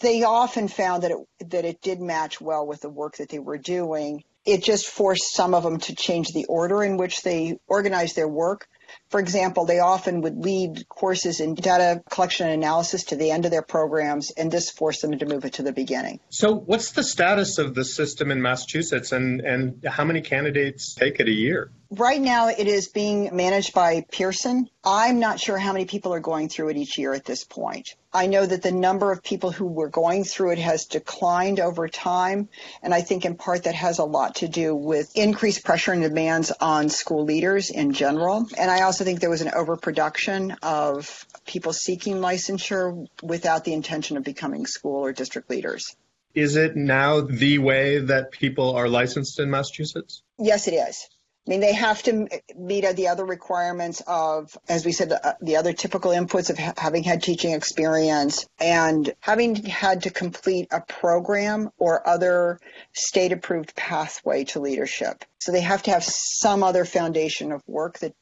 they 0.00 0.24
often 0.24 0.66
found 0.66 1.04
that 1.04 1.12
it 1.12 1.50
that 1.50 1.64
it 1.64 1.80
did 1.80 2.00
match 2.00 2.40
well 2.40 2.66
with 2.66 2.80
the 2.80 2.90
work 2.90 3.16
that 3.18 3.28
they 3.28 3.38
were 3.38 3.58
doing. 3.58 4.24
It 4.44 4.62
just 4.62 4.86
forced 4.86 5.32
some 5.32 5.54
of 5.54 5.62
them 5.62 5.78
to 5.80 5.94
change 5.94 6.28
the 6.32 6.46
order 6.46 6.82
in 6.82 6.96
which 6.96 7.22
they 7.22 7.58
organized 7.68 8.16
their 8.16 8.28
work 8.28 8.68
for 9.10 9.20
example, 9.20 9.64
they 9.64 9.78
often 9.78 10.20
would 10.20 10.36
lead 10.36 10.88
courses 10.88 11.40
in 11.40 11.54
data 11.54 12.02
collection 12.10 12.46
and 12.46 12.62
analysis 12.62 13.04
to 13.04 13.16
the 13.16 13.30
end 13.30 13.44
of 13.44 13.50
their 13.50 13.62
programs, 13.62 14.30
and 14.30 14.50
this 14.50 14.70
forced 14.70 15.02
them 15.02 15.18
to 15.18 15.26
move 15.26 15.44
it 15.44 15.54
to 15.54 15.62
the 15.62 15.72
beginning. 15.72 16.20
So, 16.28 16.54
what's 16.54 16.92
the 16.92 17.02
status 17.02 17.58
of 17.58 17.74
the 17.74 17.84
system 17.84 18.30
in 18.30 18.42
Massachusetts, 18.42 19.12
and, 19.12 19.40
and 19.40 19.84
how 19.86 20.04
many 20.04 20.20
candidates 20.20 20.94
take 20.94 21.20
it 21.20 21.28
a 21.28 21.32
year? 21.32 21.70
Right 21.90 22.20
now, 22.20 22.48
it 22.48 22.66
is 22.66 22.88
being 22.88 23.34
managed 23.34 23.72
by 23.72 24.04
Pearson. 24.12 24.68
I'm 24.84 25.20
not 25.20 25.40
sure 25.40 25.56
how 25.56 25.72
many 25.72 25.86
people 25.86 26.12
are 26.12 26.20
going 26.20 26.50
through 26.50 26.68
it 26.68 26.76
each 26.76 26.98
year 26.98 27.14
at 27.14 27.24
this 27.24 27.44
point. 27.44 27.94
I 28.12 28.26
know 28.26 28.44
that 28.44 28.62
the 28.62 28.72
number 28.72 29.10
of 29.10 29.22
people 29.22 29.50
who 29.50 29.66
were 29.66 29.88
going 29.88 30.24
through 30.24 30.50
it 30.52 30.58
has 30.58 30.84
declined 30.84 31.60
over 31.60 31.88
time, 31.88 32.50
and 32.82 32.92
I 32.92 33.00
think 33.00 33.24
in 33.24 33.36
part 33.36 33.64
that 33.64 33.74
has 33.74 33.98
a 33.98 34.04
lot 34.04 34.36
to 34.36 34.48
do 34.48 34.74
with 34.74 35.16
increased 35.16 35.64
pressure 35.64 35.92
and 35.92 36.02
demands 36.02 36.52
on 36.60 36.90
school 36.90 37.24
leaders 37.24 37.70
in 37.70 37.94
general. 37.94 38.46
And 38.58 38.70
I 38.70 38.82
also 38.82 39.04
think 39.04 39.20
there 39.20 39.30
was 39.30 39.40
an 39.40 39.54
overproduction 39.54 40.56
of 40.62 41.26
people 41.46 41.72
seeking 41.72 42.16
licensure 42.16 43.06
without 43.22 43.64
the 43.64 43.72
intention 43.72 44.18
of 44.18 44.24
becoming 44.24 44.66
school 44.66 45.06
or 45.06 45.14
district 45.14 45.48
leaders. 45.48 45.96
Is 46.34 46.56
it 46.56 46.76
now 46.76 47.22
the 47.22 47.58
way 47.58 47.98
that 47.98 48.30
people 48.30 48.76
are 48.76 48.90
licensed 48.90 49.40
in 49.40 49.50
Massachusetts? 49.50 50.22
Yes, 50.38 50.68
it 50.68 50.74
is. 50.74 51.08
I 51.48 51.50
mean, 51.50 51.60
they 51.60 51.72
have 51.72 52.02
to 52.02 52.28
meet 52.58 52.84
the 52.94 53.08
other 53.08 53.24
requirements 53.24 54.02
of, 54.06 54.54
as 54.68 54.84
we 54.84 54.92
said, 54.92 55.08
the, 55.08 55.26
uh, 55.26 55.32
the 55.40 55.56
other 55.56 55.72
typical 55.72 56.10
inputs 56.10 56.50
of 56.50 56.58
ha- 56.58 56.74
having 56.76 57.04
had 57.04 57.22
teaching 57.22 57.52
experience 57.52 58.46
and 58.60 59.14
having 59.20 59.56
had 59.64 60.02
to 60.02 60.10
complete 60.10 60.68
a 60.70 60.82
program 60.82 61.70
or 61.78 62.06
other 62.06 62.60
state 62.92 63.32
approved 63.32 63.74
pathway 63.74 64.44
to 64.44 64.60
leadership. 64.60 65.24
So 65.38 65.50
they 65.52 65.62
have 65.62 65.84
to 65.84 65.90
have 65.90 66.04
some 66.04 66.62
other 66.62 66.84
foundation 66.84 67.52
of 67.52 67.62
work 67.66 67.98
that 68.00 68.12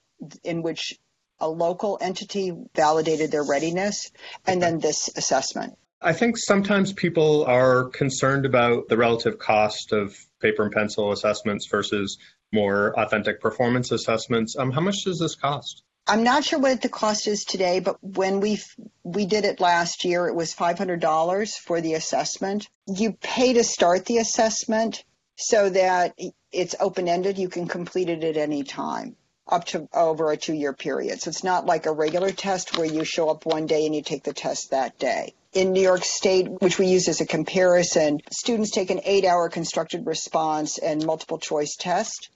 in 0.44 0.62
which 0.62 0.96
a 1.40 1.48
local 1.48 1.98
entity 2.00 2.52
validated 2.76 3.32
their 3.32 3.44
readiness 3.44 4.12
and 4.46 4.62
then 4.62 4.78
this 4.78 5.10
assessment. 5.16 5.76
I 6.00 6.12
think 6.12 6.38
sometimes 6.38 6.92
people 6.92 7.44
are 7.46 7.86
concerned 7.86 8.46
about 8.46 8.88
the 8.88 8.96
relative 8.96 9.40
cost 9.40 9.90
of 9.90 10.16
paper 10.40 10.62
and 10.62 10.72
pencil 10.72 11.10
assessments 11.10 11.66
versus 11.66 12.18
more 12.52 12.98
authentic 12.98 13.40
performance 13.40 13.90
assessments. 13.90 14.56
Um, 14.56 14.70
how 14.70 14.80
much 14.80 15.04
does 15.04 15.18
this 15.18 15.34
cost? 15.34 15.82
I'm 16.08 16.22
not 16.22 16.44
sure 16.44 16.60
what 16.60 16.82
the 16.82 16.88
cost 16.88 17.26
is 17.26 17.44
today, 17.44 17.80
but 17.80 17.96
when 18.02 18.40
we 18.40 18.60
we 19.02 19.26
did 19.26 19.44
it 19.44 19.60
last 19.60 20.04
year, 20.04 20.28
it 20.28 20.34
was 20.34 20.54
$500 20.54 21.58
for 21.58 21.80
the 21.80 21.94
assessment. 21.94 22.68
You 22.86 23.12
pay 23.12 23.54
to 23.54 23.64
start 23.64 24.04
the 24.06 24.18
assessment 24.18 25.04
so 25.34 25.68
that 25.70 26.16
it's 26.52 26.76
open 26.78 27.08
ended. 27.08 27.38
You 27.38 27.48
can 27.48 27.66
complete 27.66 28.08
it 28.08 28.22
at 28.22 28.36
any 28.36 28.62
time 28.62 29.16
up 29.48 29.64
to 29.64 29.88
over 29.92 30.30
a 30.30 30.36
two 30.36 30.54
year 30.54 30.72
period. 30.72 31.20
So 31.20 31.30
it's 31.30 31.44
not 31.44 31.66
like 31.66 31.86
a 31.86 31.92
regular 31.92 32.30
test 32.30 32.76
where 32.76 32.86
you 32.86 33.04
show 33.04 33.28
up 33.28 33.46
one 33.46 33.66
day 33.66 33.86
and 33.86 33.94
you 33.94 34.02
take 34.02 34.24
the 34.24 34.32
test 34.32 34.70
that 34.70 34.98
day. 34.98 35.34
In 35.52 35.72
New 35.72 35.80
York 35.80 36.04
State, 36.04 36.48
which 36.60 36.78
we 36.78 36.86
use 36.86 37.08
as 37.08 37.20
a 37.20 37.26
comparison, 37.26 38.20
students 38.30 38.70
take 38.70 38.90
an 38.90 39.00
eight 39.04 39.24
hour 39.24 39.48
constructed 39.48 40.06
response 40.06 40.78
and 40.78 41.04
multiple 41.04 41.38
choice 41.38 41.76
test, 41.76 42.30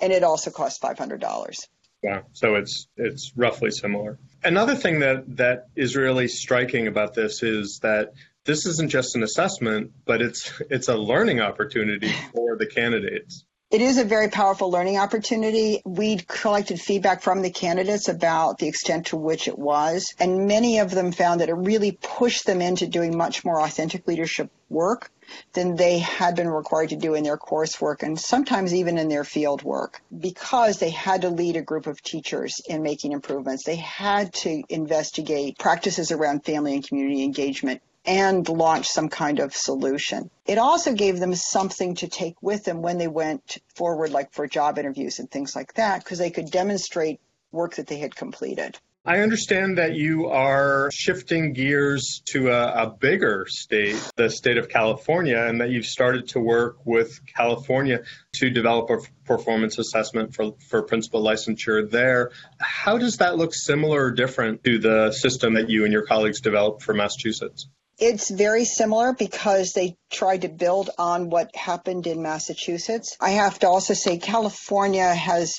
and 0.00 0.12
it 0.12 0.22
also 0.22 0.50
costs 0.50 0.78
$500. 0.78 1.68
Yeah, 2.02 2.22
so 2.32 2.54
it's 2.54 2.86
it's 2.96 3.32
roughly 3.34 3.72
similar. 3.72 4.18
Another 4.44 4.76
thing 4.76 5.00
that 5.00 5.36
that 5.36 5.66
is 5.74 5.96
really 5.96 6.28
striking 6.28 6.86
about 6.86 7.14
this 7.14 7.42
is 7.42 7.80
that 7.82 8.12
this 8.44 8.66
isn't 8.66 8.90
just 8.90 9.16
an 9.16 9.24
assessment, 9.24 9.90
but 10.04 10.22
it's 10.22 10.52
it's 10.70 10.88
a 10.88 10.96
learning 10.96 11.40
opportunity 11.40 12.12
for 12.34 12.56
the 12.56 12.66
candidates. 12.66 13.44
It 13.70 13.82
is 13.82 13.98
a 13.98 14.04
very 14.04 14.28
powerful 14.28 14.70
learning 14.70 14.96
opportunity. 14.96 15.82
We 15.84 16.18
collected 16.18 16.80
feedback 16.80 17.20
from 17.20 17.42
the 17.42 17.50
candidates 17.50 18.08
about 18.08 18.58
the 18.58 18.68
extent 18.68 19.06
to 19.06 19.16
which 19.16 19.46
it 19.46 19.58
was, 19.58 20.14
and 20.18 20.46
many 20.46 20.78
of 20.78 20.90
them 20.90 21.12
found 21.12 21.40
that 21.40 21.50
it 21.50 21.54
really 21.54 21.92
pushed 21.92 22.46
them 22.46 22.62
into 22.62 22.86
doing 22.86 23.16
much 23.16 23.44
more 23.44 23.60
authentic 23.60 24.06
leadership 24.06 24.50
work 24.70 25.10
than 25.52 25.76
they 25.76 25.98
had 25.98 26.36
been 26.36 26.48
required 26.48 26.90
to 26.90 26.96
do 26.96 27.14
in 27.14 27.24
their 27.24 27.36
coursework 27.36 28.02
and 28.02 28.18
sometimes 28.18 28.74
even 28.74 28.98
in 28.98 29.08
their 29.08 29.24
field 29.24 29.62
work 29.62 30.00
because 30.18 30.78
they 30.78 30.90
had 30.90 31.22
to 31.22 31.30
lead 31.30 31.56
a 31.56 31.62
group 31.62 31.86
of 31.86 32.02
teachers 32.02 32.60
in 32.68 32.82
making 32.82 33.12
improvements. 33.12 33.64
They 33.64 33.76
had 33.76 34.32
to 34.34 34.62
investigate 34.68 35.58
practices 35.58 36.12
around 36.12 36.44
family 36.44 36.74
and 36.74 36.86
community 36.86 37.22
engagement 37.22 37.82
and 38.04 38.48
launch 38.48 38.88
some 38.88 39.10
kind 39.10 39.38
of 39.38 39.54
solution. 39.54 40.30
It 40.46 40.56
also 40.56 40.94
gave 40.94 41.20
them 41.20 41.34
something 41.34 41.96
to 41.96 42.08
take 42.08 42.36
with 42.40 42.64
them 42.64 42.80
when 42.80 42.96
they 42.96 43.08
went 43.08 43.58
forward, 43.74 44.10
like 44.10 44.32
for 44.32 44.46
job 44.46 44.78
interviews 44.78 45.18
and 45.18 45.30
things 45.30 45.54
like 45.54 45.74
that, 45.74 46.02
because 46.02 46.18
they 46.18 46.30
could 46.30 46.50
demonstrate 46.50 47.20
work 47.52 47.74
that 47.76 47.86
they 47.86 47.98
had 47.98 48.16
completed. 48.16 48.78
I 49.08 49.20
understand 49.20 49.78
that 49.78 49.94
you 49.94 50.26
are 50.26 50.90
shifting 50.92 51.54
gears 51.54 52.20
to 52.26 52.50
a, 52.50 52.82
a, 52.82 52.90
bigger 52.90 53.46
state, 53.48 53.96
the 54.16 54.28
state 54.28 54.58
of 54.58 54.68
California, 54.68 55.38
and 55.38 55.62
that 55.62 55.70
you've 55.70 55.86
started 55.86 56.28
to 56.28 56.40
work 56.40 56.84
with 56.84 57.18
California 57.34 58.00
to 58.34 58.50
develop 58.50 58.90
a 58.90 58.98
performance 59.24 59.78
assessment 59.78 60.34
for, 60.34 60.52
for 60.68 60.82
principal 60.82 61.24
licensure 61.24 61.90
there. 61.90 62.32
How 62.60 62.98
does 62.98 63.16
that 63.16 63.38
look 63.38 63.54
similar 63.54 64.04
or 64.04 64.10
different 64.10 64.62
to 64.64 64.78
the 64.78 65.10
system 65.12 65.54
that 65.54 65.70
you 65.70 65.84
and 65.84 65.92
your 65.92 66.04
colleagues 66.04 66.42
developed 66.42 66.82
for 66.82 66.92
Massachusetts? 66.92 67.66
It's 67.98 68.30
very 68.30 68.66
similar 68.66 69.14
because 69.14 69.72
they 69.72 69.96
tried 70.10 70.42
to 70.42 70.48
build 70.48 70.90
on 70.98 71.30
what 71.30 71.56
happened 71.56 72.06
in 72.06 72.22
Massachusetts. 72.22 73.16
I 73.20 73.30
have 73.30 73.58
to 73.60 73.68
also 73.68 73.94
say 73.94 74.18
California 74.18 75.14
has 75.14 75.54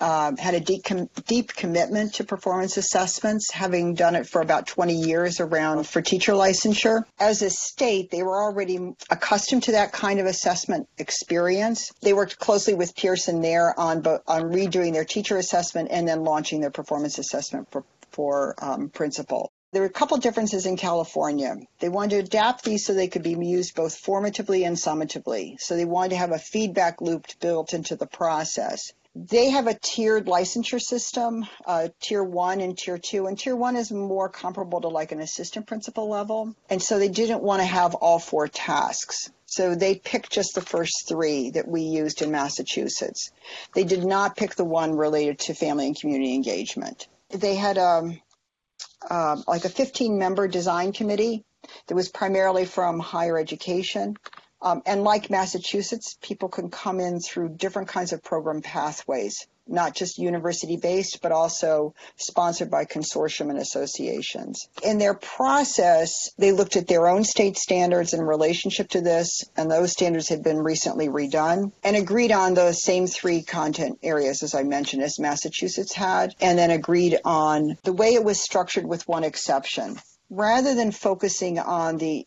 uh, 0.00 0.32
had 0.38 0.54
a 0.54 0.60
deep, 0.60 0.84
com- 0.84 1.08
deep 1.26 1.54
commitment 1.54 2.14
to 2.14 2.24
performance 2.24 2.76
assessments, 2.76 3.50
having 3.52 3.94
done 3.94 4.14
it 4.14 4.26
for 4.26 4.40
about 4.40 4.66
20 4.66 4.94
years 4.94 5.40
around 5.40 5.86
for 5.86 6.00
teacher 6.00 6.32
licensure. 6.32 7.02
As 7.18 7.42
a 7.42 7.50
state, 7.50 8.10
they 8.10 8.22
were 8.22 8.42
already 8.42 8.94
accustomed 9.10 9.64
to 9.64 9.72
that 9.72 9.92
kind 9.92 10.20
of 10.20 10.26
assessment 10.26 10.88
experience. 10.98 11.92
They 12.02 12.12
worked 12.12 12.38
closely 12.38 12.74
with 12.74 12.96
Pearson 12.96 13.40
there 13.40 13.78
on, 13.78 14.06
on 14.26 14.42
redoing 14.52 14.92
their 14.92 15.04
teacher 15.04 15.36
assessment 15.36 15.88
and 15.90 16.06
then 16.06 16.24
launching 16.24 16.60
their 16.60 16.70
performance 16.70 17.18
assessment 17.18 17.70
for, 17.70 17.84
for 18.10 18.54
um, 18.62 18.88
principal. 18.88 19.52
There 19.70 19.82
were 19.82 19.88
a 19.88 19.92
couple 19.92 20.16
differences 20.16 20.64
in 20.64 20.78
California. 20.78 21.54
They 21.80 21.90
wanted 21.90 22.10
to 22.10 22.24
adapt 22.24 22.64
these 22.64 22.86
so 22.86 22.94
they 22.94 23.08
could 23.08 23.22
be 23.22 23.36
used 23.38 23.74
both 23.74 24.02
formatively 24.02 24.66
and 24.66 24.78
summatively. 24.78 25.56
So 25.60 25.76
they 25.76 25.84
wanted 25.84 26.10
to 26.10 26.16
have 26.16 26.32
a 26.32 26.38
feedback 26.38 27.02
loop 27.02 27.26
built 27.38 27.74
into 27.74 27.94
the 27.94 28.06
process. 28.06 28.92
They 29.14 29.50
have 29.50 29.66
a 29.66 29.74
tiered 29.74 30.26
licensure 30.26 30.80
system, 30.80 31.46
uh, 31.66 31.88
tier 32.00 32.22
one 32.22 32.60
and 32.60 32.78
tier 32.78 32.98
two, 32.98 33.26
and 33.26 33.38
tier 33.38 33.56
one 33.56 33.74
is 33.74 33.90
more 33.90 34.28
comparable 34.28 34.80
to 34.82 34.88
like 34.88 35.12
an 35.12 35.20
assistant 35.20 35.66
principal 35.66 36.08
level. 36.08 36.54
And 36.70 36.80
so 36.80 36.98
they 36.98 37.08
didn't 37.08 37.42
want 37.42 37.60
to 37.60 37.66
have 37.66 37.94
all 37.94 38.18
four 38.18 38.46
tasks. 38.46 39.30
So 39.46 39.74
they 39.74 39.94
picked 39.96 40.30
just 40.30 40.54
the 40.54 40.60
first 40.60 41.08
three 41.08 41.50
that 41.50 41.66
we 41.66 41.82
used 41.82 42.22
in 42.22 42.30
Massachusetts. 42.30 43.32
They 43.74 43.84
did 43.84 44.04
not 44.04 44.36
pick 44.36 44.54
the 44.54 44.64
one 44.64 44.92
related 44.92 45.38
to 45.40 45.54
family 45.54 45.86
and 45.86 45.98
community 45.98 46.34
engagement. 46.34 47.08
They 47.30 47.56
had 47.56 47.78
um, 47.78 48.20
um, 49.10 49.42
like 49.48 49.64
a 49.64 49.70
15 49.70 50.18
member 50.18 50.48
design 50.48 50.92
committee 50.92 51.44
that 51.86 51.94
was 51.94 52.08
primarily 52.08 52.66
from 52.66 53.00
higher 53.00 53.38
education. 53.38 54.16
Um, 54.60 54.82
and 54.86 55.04
like 55.04 55.30
Massachusetts, 55.30 56.16
people 56.20 56.48
can 56.48 56.70
come 56.70 57.00
in 57.00 57.20
through 57.20 57.50
different 57.50 57.88
kinds 57.88 58.12
of 58.12 58.22
program 58.22 58.60
pathways 58.62 59.46
not 59.68 59.94
just 59.94 60.18
university 60.18 60.76
based, 60.76 61.20
but 61.22 61.32
also 61.32 61.94
sponsored 62.16 62.70
by 62.70 62.84
consortium 62.84 63.50
and 63.50 63.58
associations. 63.58 64.68
In 64.82 64.98
their 64.98 65.14
process, 65.14 66.30
they 66.38 66.52
looked 66.52 66.76
at 66.76 66.86
their 66.86 67.06
own 67.06 67.24
state 67.24 67.56
standards 67.56 68.14
in 68.14 68.20
relationship 68.20 68.88
to 68.90 69.00
this, 69.00 69.44
and 69.56 69.70
those 69.70 69.92
standards 69.92 70.28
had 70.28 70.42
been 70.42 70.58
recently 70.58 71.08
redone 71.08 71.72
and 71.84 71.96
agreed 71.96 72.32
on 72.32 72.54
those 72.54 72.82
same 72.82 73.06
three 73.06 73.42
content 73.42 73.98
areas, 74.02 74.42
as 74.42 74.54
I 74.54 74.62
mentioned, 74.62 75.02
as 75.02 75.18
Massachusetts 75.18 75.92
had, 75.92 76.34
and 76.40 76.58
then 76.58 76.70
agreed 76.70 77.18
on 77.24 77.76
the 77.84 77.92
way 77.92 78.14
it 78.14 78.24
was 78.24 78.40
structured 78.42 78.86
with 78.86 79.06
one 79.06 79.24
exception. 79.24 79.98
Rather 80.30 80.74
than 80.74 80.92
focusing 80.92 81.58
on 81.58 81.96
the 81.96 82.26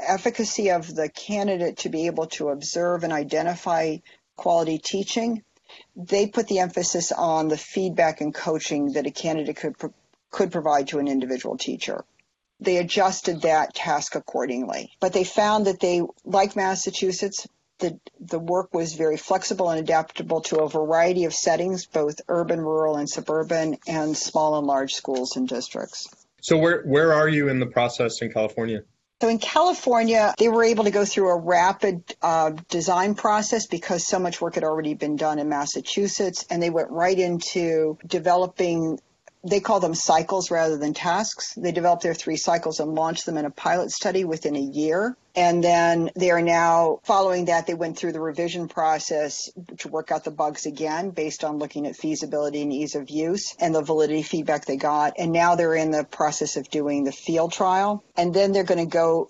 efficacy 0.00 0.70
of 0.70 0.94
the 0.94 1.08
candidate 1.08 1.78
to 1.78 1.88
be 1.88 2.06
able 2.06 2.26
to 2.26 2.48
observe 2.48 3.04
and 3.04 3.12
identify 3.12 3.96
quality 4.36 4.78
teaching, 4.78 5.42
they 5.94 6.26
put 6.26 6.48
the 6.48 6.60
emphasis 6.60 7.12
on 7.12 7.48
the 7.48 7.56
feedback 7.56 8.20
and 8.20 8.34
coaching 8.34 8.92
that 8.92 9.06
a 9.06 9.10
candidate 9.10 9.56
could 9.56 9.76
could 10.30 10.52
provide 10.52 10.88
to 10.88 10.98
an 10.98 11.08
individual 11.08 11.56
teacher. 11.56 12.04
They 12.60 12.78
adjusted 12.78 13.42
that 13.42 13.74
task 13.74 14.14
accordingly, 14.14 14.90
but 15.00 15.12
they 15.12 15.24
found 15.24 15.66
that 15.66 15.80
they, 15.80 16.02
like 16.24 16.56
Massachusetts, 16.56 17.46
the 17.78 17.98
the 18.20 18.38
work 18.38 18.72
was 18.72 18.94
very 18.94 19.16
flexible 19.16 19.68
and 19.68 19.78
adaptable 19.78 20.40
to 20.42 20.60
a 20.60 20.68
variety 20.68 21.24
of 21.24 21.34
settings, 21.34 21.86
both 21.86 22.20
urban, 22.28 22.60
rural, 22.60 22.96
and 22.96 23.08
suburban, 23.08 23.76
and 23.86 24.16
small 24.16 24.58
and 24.58 24.66
large 24.66 24.92
schools 24.94 25.36
and 25.36 25.48
districts. 25.48 26.06
So 26.40 26.56
where 26.56 26.82
where 26.82 27.12
are 27.12 27.28
you 27.28 27.48
in 27.48 27.60
the 27.60 27.66
process 27.66 28.22
in 28.22 28.32
California? 28.32 28.82
So 29.20 29.28
in 29.28 29.38
California, 29.38 30.34
they 30.38 30.48
were 30.48 30.64
able 30.64 30.84
to 30.84 30.90
go 30.90 31.06
through 31.06 31.30
a 31.30 31.38
rapid 31.38 32.02
uh, 32.20 32.50
design 32.68 33.14
process 33.14 33.66
because 33.66 34.06
so 34.06 34.18
much 34.18 34.42
work 34.42 34.56
had 34.56 34.64
already 34.64 34.92
been 34.92 35.16
done 35.16 35.38
in 35.38 35.48
Massachusetts, 35.48 36.44
and 36.50 36.62
they 36.62 36.68
went 36.68 36.90
right 36.90 37.18
into 37.18 37.98
developing 38.06 38.98
they 39.48 39.60
call 39.60 39.80
them 39.80 39.94
cycles 39.94 40.50
rather 40.50 40.76
than 40.76 40.92
tasks. 40.92 41.54
They 41.54 41.72
developed 41.72 42.02
their 42.02 42.14
three 42.14 42.36
cycles 42.36 42.80
and 42.80 42.94
launched 42.94 43.26
them 43.26 43.36
in 43.38 43.44
a 43.44 43.50
pilot 43.50 43.90
study 43.90 44.24
within 44.24 44.56
a 44.56 44.60
year. 44.60 45.16
And 45.36 45.62
then 45.62 46.10
they 46.16 46.30
are 46.30 46.40
now 46.40 47.00
following 47.04 47.44
that, 47.44 47.66
they 47.66 47.74
went 47.74 47.98
through 47.98 48.12
the 48.12 48.20
revision 48.20 48.68
process 48.68 49.50
to 49.78 49.88
work 49.88 50.10
out 50.10 50.24
the 50.24 50.30
bugs 50.30 50.64
again 50.64 51.10
based 51.10 51.44
on 51.44 51.58
looking 51.58 51.86
at 51.86 51.94
feasibility 51.94 52.62
and 52.62 52.72
ease 52.72 52.94
of 52.94 53.10
use 53.10 53.54
and 53.60 53.74
the 53.74 53.82
validity 53.82 54.22
feedback 54.22 54.64
they 54.64 54.78
got. 54.78 55.12
And 55.18 55.32
now 55.32 55.54
they're 55.54 55.74
in 55.74 55.90
the 55.90 56.04
process 56.04 56.56
of 56.56 56.70
doing 56.70 57.04
the 57.04 57.12
field 57.12 57.52
trial. 57.52 58.02
And 58.16 58.32
then 58.32 58.52
they're 58.52 58.64
going 58.64 58.84
to 58.84 58.90
go 58.90 59.28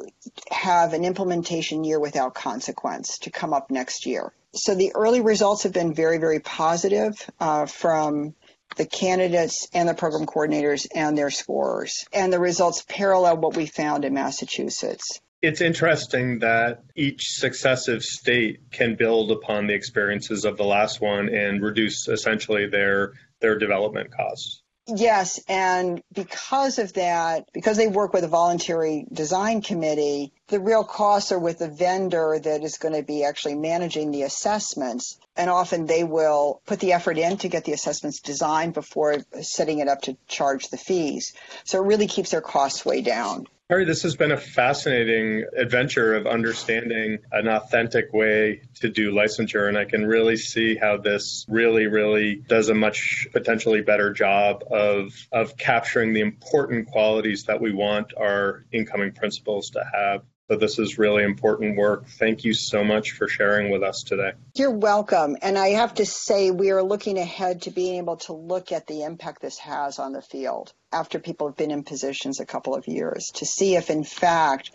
have 0.51 0.92
an 0.92 1.05
implementation 1.05 1.83
year 1.83 1.99
without 1.99 2.35
consequence 2.35 3.19
to 3.21 3.31
come 3.31 3.53
up 3.53 3.73
next 3.73 4.07
year. 4.07 4.33
So 4.55 4.77
the 4.77 4.92
early 4.95 5.21
results 5.21 5.64
have 5.64 5.73
been 5.73 5.92
very, 5.92 6.19
very 6.19 6.38
positive 6.38 7.14
uh, 7.40 7.66
from 7.66 8.35
the 8.77 8.87
candidates 8.87 9.69
and 9.73 9.88
the 9.88 9.95
program 9.95 10.27
coordinators 10.27 10.87
and 10.95 11.19
their 11.19 11.31
scorers. 11.31 12.07
And 12.12 12.33
the 12.33 12.38
results 12.38 12.85
parallel 12.88 13.38
what 13.38 13.57
we 13.57 13.66
found 13.66 14.05
in 14.05 14.14
Massachusetts. 14.14 15.21
It's 15.47 15.61
interesting 15.61 16.41
that 16.41 16.83
each 16.97 17.23
successive 17.29 18.03
state 18.03 18.73
can 18.73 18.97
build 18.97 19.31
upon 19.31 19.69
the 19.69 19.75
experiences 19.75 20.45
of 20.45 20.57
the 20.57 20.65
last 20.65 21.01
one 21.01 21.29
and 21.29 21.63
reduce 21.63 22.09
essentially 22.09 22.67
their 22.67 23.13
their 23.41 23.57
development 23.57 24.11
costs. 24.13 24.65
Yes, 24.89 25.39
and 25.49 26.03
because 26.13 26.81
of 26.81 26.95
that, 26.95 27.45
because 27.53 27.77
they 27.77 27.87
work 27.87 28.13
with 28.13 28.25
a 28.25 28.29
voluntary 28.29 29.07
design 29.13 29.63
committee, 29.63 30.33
the 30.49 30.59
real 30.59 30.83
costs 30.83 31.31
are 31.31 31.39
with 31.39 31.61
the 31.61 31.71
vendor 31.71 32.41
that 32.43 32.65
is 32.65 32.79
going 32.79 32.95
to 32.95 33.05
be 33.05 33.23
actually 33.23 33.55
managing 33.55 34.11
the 34.11 34.23
assessments. 34.23 35.17
And 35.37 35.49
often 35.49 35.87
they 35.87 36.03
will 36.03 36.61
put 36.67 36.81
the 36.81 36.93
effort 36.93 37.19
in 37.19 37.37
to 37.39 37.49
get 37.49 37.65
the 37.65 37.73
assessments 37.73 38.19
designed 38.19 38.75
before 38.75 39.25
setting 39.43 39.79
it 39.79 39.87
up 39.87 40.03
to 40.03 40.17
charge 40.27 40.71
the 40.71 40.77
fees. 40.77 41.35
So 41.63 41.81
it 41.81 41.87
really 41.87 42.09
keeps 42.09 42.33
their 42.33 42.41
costs 42.41 42.85
way 42.85 43.01
down. 43.01 43.47
Terry, 43.69 43.85
this 43.85 44.05
has 44.05 44.15
been 44.15 44.31
a 44.31 44.37
fascinating 44.37 45.45
adventure 45.57 46.15
of 46.15 46.29
understanding 46.29 47.19
an 47.33 47.49
authentic 47.49 48.13
way 48.13 48.63
to 48.75 48.89
do 48.89 49.11
licensure. 49.11 49.69
And 49.69 49.77
I 49.77 49.85
can 49.85 50.07
really 50.07 50.37
see 50.37 50.77
how 50.77 50.99
this 50.99 51.45
really, 51.49 51.87
really 51.89 52.37
does 52.37 52.69
a 52.69 52.75
much 52.75 53.27
potentially 53.33 53.83
better 53.83 54.13
job 54.13 54.63
of, 54.71 55.15
of 55.33 55.57
capturing 55.57 56.13
the 56.13 56.21
important 56.21 56.87
qualities 56.87 57.45
that 57.45 57.61
we 57.61 57.73
want 57.73 58.13
our 58.17 58.65
incoming 58.71 59.11
principals 59.11 59.71
to 59.71 59.83
have. 59.93 60.23
So 60.49 60.57
this 60.57 60.79
is 60.79 60.97
really 60.97 61.25
important 61.25 61.77
work. 61.77 62.07
Thank 62.07 62.45
you 62.45 62.55
so 62.55 62.85
much 62.85 63.13
for 63.13 63.27
sharing 63.27 63.73
with 63.73 63.83
us 63.83 64.05
today. 64.05 64.33
You're 64.55 64.71
welcome. 64.71 65.37
And 65.43 65.59
I 65.59 65.71
have 65.71 65.95
to 65.95 66.07
say, 66.07 66.53
we 66.53 66.71
are 66.71 66.85
looking 66.85 67.19
ahead 67.19 67.63
to 67.63 67.73
being 67.73 67.97
able 67.97 68.19
to 68.19 68.33
look 68.33 68.71
at 68.71 68.87
the 68.87 69.03
impact 69.03 69.43
this 69.43 69.59
has 69.59 69.99
on 69.99 70.13
the 70.13 70.23
field 70.23 70.73
after 70.93 71.19
people 71.19 71.49
have 71.49 71.57
been 71.57 71.73
in 71.73 71.83
positions 71.83 72.39
a 72.39 72.47
couple 72.47 72.77
of 72.77 72.87
years 72.87 73.33
to 73.35 73.45
see 73.45 73.75
if, 73.75 73.91
in 73.91 74.05
fact, 74.05 74.71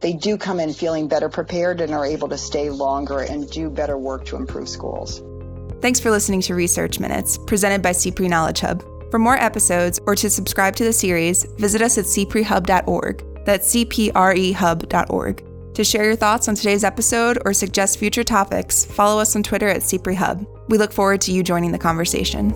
they 0.00 0.12
do 0.12 0.36
come 0.36 0.60
in 0.60 0.74
feeling 0.74 1.08
better 1.08 1.30
prepared 1.30 1.80
and 1.80 1.94
are 1.94 2.04
able 2.04 2.28
to 2.28 2.36
stay 2.36 2.68
longer 2.68 3.20
and 3.20 3.48
do 3.50 3.70
better 3.70 3.96
work 3.96 4.26
to 4.26 4.36
improve 4.36 4.68
schools. 4.68 5.22
Thanks 5.80 6.00
for 6.00 6.10
listening 6.10 6.42
to 6.42 6.54
Research 6.54 7.00
Minutes, 7.00 7.38
presented 7.46 7.80
by 7.80 7.92
CPRE 7.92 8.28
Knowledge 8.28 8.60
Hub. 8.60 8.82
For 9.10 9.18
more 9.18 9.36
episodes 9.36 9.98
or 10.06 10.14
to 10.16 10.28
subscribe 10.28 10.76
to 10.76 10.84
the 10.84 10.92
series, 10.92 11.44
visit 11.56 11.80
us 11.80 11.96
at 11.96 12.04
cprehub.org. 12.04 13.33
That's 13.44 13.74
cprehub.org. 13.74 15.44
To 15.74 15.84
share 15.84 16.04
your 16.04 16.16
thoughts 16.16 16.48
on 16.48 16.54
today's 16.54 16.84
episode 16.84 17.38
or 17.44 17.52
suggest 17.52 17.98
future 17.98 18.22
topics, 18.22 18.84
follow 18.84 19.20
us 19.20 19.34
on 19.34 19.42
Twitter 19.42 19.68
at 19.68 19.80
CPREHub. 19.80 20.46
We 20.68 20.78
look 20.78 20.92
forward 20.92 21.20
to 21.22 21.32
you 21.32 21.42
joining 21.42 21.72
the 21.72 21.78
conversation. 21.78 22.52